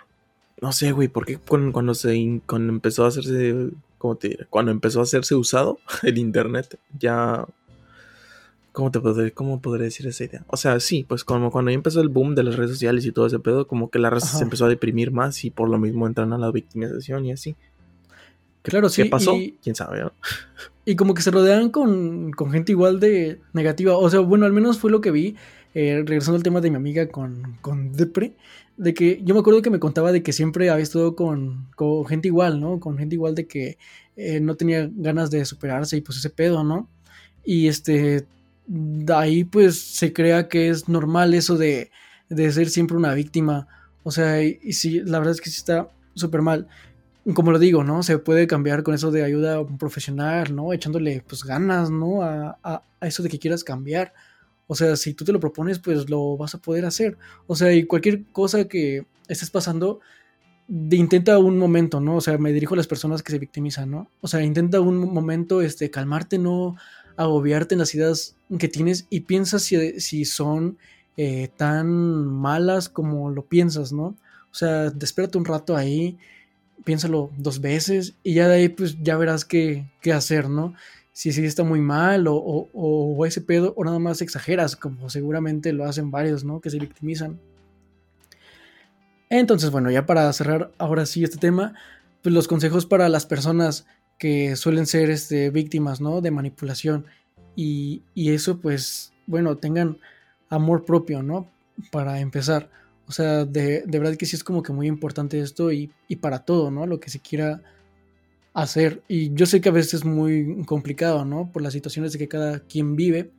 [0.60, 3.70] No sé, güey, porque cuando, cuando se cuando empezó a hacerse.
[3.98, 4.46] ¿Cómo te diré?
[4.50, 7.46] Cuando empezó a hacerse usado el internet, ya
[8.74, 10.44] ¿Cómo te podré, cómo podré decir esa idea?
[10.48, 13.12] O sea, sí, pues como cuando ya empezó el boom de las redes sociales y
[13.12, 15.78] todo ese pedo, como que la raza se empezó a deprimir más y por lo
[15.78, 17.54] mismo entran a la victimización y así.
[18.62, 19.04] Claro, sí.
[19.04, 19.36] ¿Qué pasó?
[19.62, 20.10] ¿Quién sabe?
[20.84, 23.96] Y como que se rodean con, gente igual de negativa.
[23.96, 25.36] O sea, bueno, al menos fue lo que vi,
[25.74, 28.34] eh, regresando al tema de mi amiga con, con Depre,
[28.76, 32.04] de que yo me acuerdo que me contaba de que siempre había estado con, con
[32.06, 32.80] gente igual, ¿no?
[32.80, 33.78] Con gente igual de que
[34.16, 36.88] eh, no tenía ganas de superarse y pues ese pedo, ¿no?
[37.44, 38.26] Y este,
[39.14, 41.90] ahí pues se crea que es normal eso de,
[42.28, 43.66] ser siempre una víctima.
[44.02, 46.68] O sea, y, sí, la verdad es que sí está súper mal.
[47.34, 48.02] Como lo digo, ¿no?
[48.02, 50.72] Se puede cambiar con eso de ayuda profesional, ¿no?
[50.72, 52.22] Echándole pues ganas, ¿no?
[52.22, 54.12] A, a, eso de que quieras cambiar.
[54.66, 57.16] O sea, si tú te lo propones, pues lo vas a poder hacer.
[57.46, 60.00] O sea, y cualquier cosa que estés pasando,
[60.68, 62.16] intenta un momento, ¿no?
[62.16, 64.10] O sea, me dirijo a las personas que se victimizan, ¿no?
[64.20, 66.76] O sea, intenta un momento, este, calmarte, no
[67.16, 70.78] agobiarte en las ideas que tienes y piensas si, si son
[71.16, 71.88] eh, tan
[72.26, 74.16] malas como lo piensas, ¿no?
[74.50, 76.18] O sea, espérate un rato ahí,
[76.84, 80.74] piénsalo dos veces y ya de ahí pues ya verás qué, qué hacer, ¿no?
[81.12, 85.08] Si, si está muy mal o, o, o, ese pedo o nada más exageras, como
[85.10, 86.60] seguramente lo hacen varios, ¿no?
[86.60, 87.38] Que se victimizan.
[89.30, 91.74] Entonces, bueno, ya para cerrar ahora sí este tema,
[92.22, 93.86] pues los consejos para las personas
[94.18, 96.20] que suelen ser este, víctimas, ¿no?
[96.20, 97.06] De manipulación.
[97.56, 99.98] Y, eso, pues, bueno, tengan
[100.48, 101.48] amor propio, ¿no?
[101.90, 102.70] Para empezar.
[103.06, 105.90] O sea, de, verdad que sí es como que muy importante esto y,
[106.20, 106.86] para todo, ¿no?
[106.86, 107.62] Lo que se quiera
[108.54, 109.02] hacer.
[109.08, 111.50] Y yo sé que a veces es muy complicado, ¿no?
[111.52, 113.30] Por las situaciones de que cada quien vive,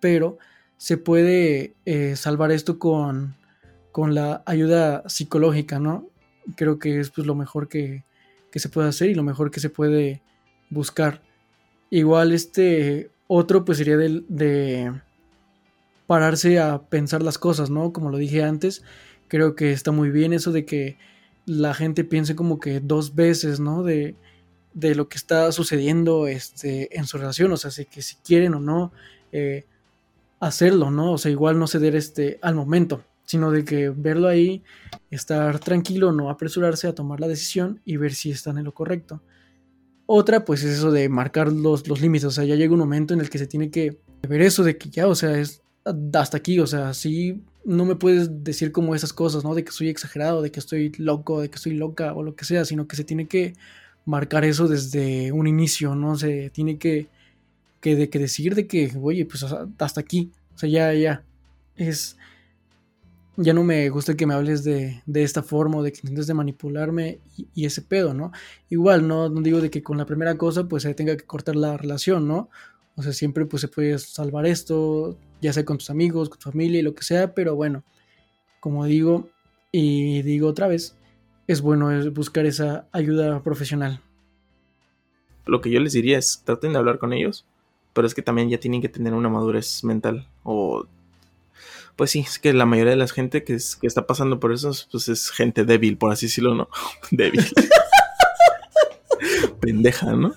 [0.00, 0.38] pero
[0.76, 3.36] se puede eh, salvar esto con,
[3.92, 6.08] con la ayuda psicológica, ¿no?
[6.56, 8.04] Creo que es pues, lo mejor que,
[8.50, 10.22] que se puede hacer y lo mejor que se puede
[10.70, 11.22] buscar.
[11.90, 14.92] Igual este otro pues sería de,
[16.06, 17.92] pararse a pensar las cosas, ¿no?
[17.92, 18.82] Como lo dije antes,
[19.28, 20.98] creo que está muy bien eso de que
[21.46, 23.82] la gente piense como que dos veces, ¿no?
[23.82, 24.16] De,
[24.74, 28.54] de lo que está sucediendo este, en su relación, o sea, si, que si quieren
[28.54, 28.92] o no
[29.32, 29.66] eh,
[30.40, 31.12] hacerlo, ¿no?
[31.12, 34.64] O sea, igual no ceder este, al momento sino de que verlo ahí,
[35.08, 39.22] estar tranquilo, no apresurarse a tomar la decisión y ver si están en lo correcto.
[40.04, 43.14] Otra, pues es eso de marcar los, los límites, o sea, ya llega un momento
[43.14, 45.62] en el que se tiene que ver eso de que ya, o sea, es
[46.12, 49.54] hasta aquí, o sea, sí, no me puedes decir como esas cosas, ¿no?
[49.54, 52.44] De que soy exagerado, de que estoy loco, de que estoy loca o lo que
[52.44, 53.54] sea, sino que se tiene que
[54.04, 56.16] marcar eso desde un inicio, ¿no?
[56.16, 57.06] Se tiene que,
[57.80, 61.22] que, de, que decir de que, oye, pues hasta aquí, o sea, ya, ya,
[61.76, 62.16] es
[63.36, 66.26] ya no me gusta que me hables de, de esta forma o de que intentes
[66.26, 67.20] de manipularme
[67.54, 68.32] y, ese pedo, ¿no?
[68.68, 69.28] Igual, ¿no?
[69.28, 72.26] no digo de que con la primera cosa pues se tenga que cortar la relación,
[72.28, 72.50] ¿no?
[72.96, 76.50] O sea, siempre pues se puede salvar esto, ya sea con tus amigos, con tu
[76.50, 77.82] familia y lo que sea, pero bueno,
[78.58, 79.28] como digo
[79.72, 80.96] y digo otra vez,
[81.46, 84.00] es bueno buscar esa ayuda profesional.
[85.46, 87.46] Lo que yo les diría es traten de hablar con ellos,
[87.92, 90.86] pero es que también ya tienen que tener una madurez mental o
[92.00, 94.72] pues sí, es que la mayoría de la gente que, que está pasando por eso,
[94.90, 96.70] pues es gente débil, por así decirlo, ¿no?
[97.10, 97.44] débil.
[99.60, 100.32] Pendeja, ¿no?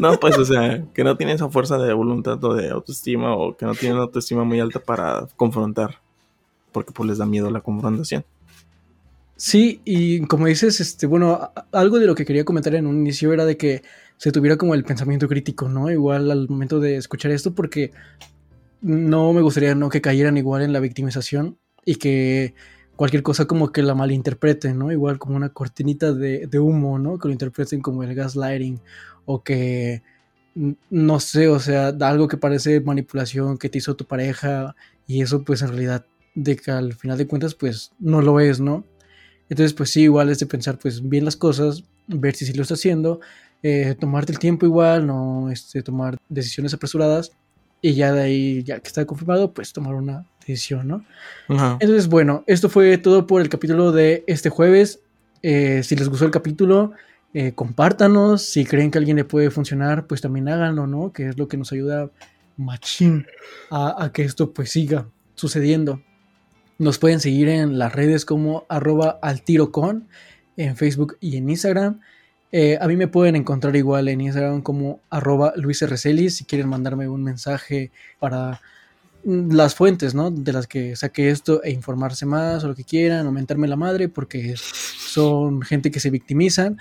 [0.00, 3.54] No, pues, o sea, que no tiene esa fuerza de voluntad o de autoestima o
[3.54, 5.98] que no tienen autoestima muy alta para confrontar,
[6.72, 8.24] porque pues les da miedo la confrontación.
[9.36, 13.34] Sí, y como dices, este, bueno, algo de lo que quería comentar en un inicio
[13.34, 13.82] era de que
[14.16, 15.90] se tuviera como el pensamiento crítico, ¿no?
[15.90, 17.92] Igual al momento de escuchar esto, porque
[18.84, 22.54] no me gustaría no que cayeran igual en la victimización y que
[22.96, 24.92] cualquier cosa como que la malinterpreten, ¿no?
[24.92, 27.18] Igual como una cortinita de, humo, ¿no?
[27.18, 28.80] Que lo interpreten como el gaslighting
[29.24, 30.02] o que
[30.90, 34.76] no sé, o sea, algo que parece manipulación que te hizo tu pareja
[35.06, 36.04] y eso pues en realidad
[36.34, 38.84] de que al final de cuentas pues no lo es, ¿no?
[39.48, 42.62] Entonces pues sí, igual es de pensar pues bien las cosas, ver si sí lo
[42.62, 43.20] está haciendo,
[43.62, 47.32] eh, tomarte el tiempo igual, no este, tomar decisiones apresuradas
[47.84, 51.04] y ya de ahí, ya que está confirmado, pues tomar una decisión, ¿no?
[51.48, 51.76] Ajá.
[51.80, 55.00] Entonces bueno, esto fue todo por el capítulo de este jueves.
[55.42, 56.92] Eh, si les gustó el capítulo,
[57.34, 58.40] eh, compártanos.
[58.40, 61.12] Si creen que a alguien le puede funcionar, pues también háganlo, ¿no?
[61.12, 62.08] Que es lo que nos ayuda
[62.56, 63.26] machín
[63.70, 66.00] a, a que esto pues siga sucediendo.
[66.78, 70.08] Nos pueden seguir en las redes como arroba al tiro con
[70.56, 72.00] en Facebook y en Instagram.
[72.56, 76.68] Eh, a mí me pueden encontrar igual en Instagram como arroba Luis Arcelis si quieren
[76.68, 77.90] mandarme un mensaje
[78.20, 78.60] para
[79.24, 80.30] mm, las fuentes, ¿no?
[80.30, 84.08] De las que saqué esto e informarse más o lo que quieran, aumentarme la madre
[84.08, 86.78] porque son gente que se victimizan,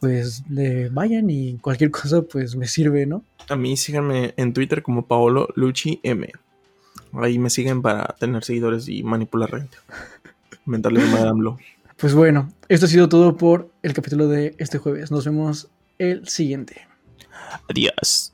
[0.00, 3.22] pues le vayan y cualquier cosa pues me sirve, ¿no?
[3.50, 6.32] A mí síganme en Twitter como Paolo Luchi M.
[7.12, 9.76] Ahí me siguen para tener seguidores y manipular gente.
[10.64, 11.58] Mentarles de Madame Lo.
[12.00, 15.10] Pues bueno, esto ha sido todo por el capítulo de este jueves.
[15.10, 16.88] Nos vemos el siguiente.
[17.68, 18.32] Adiós.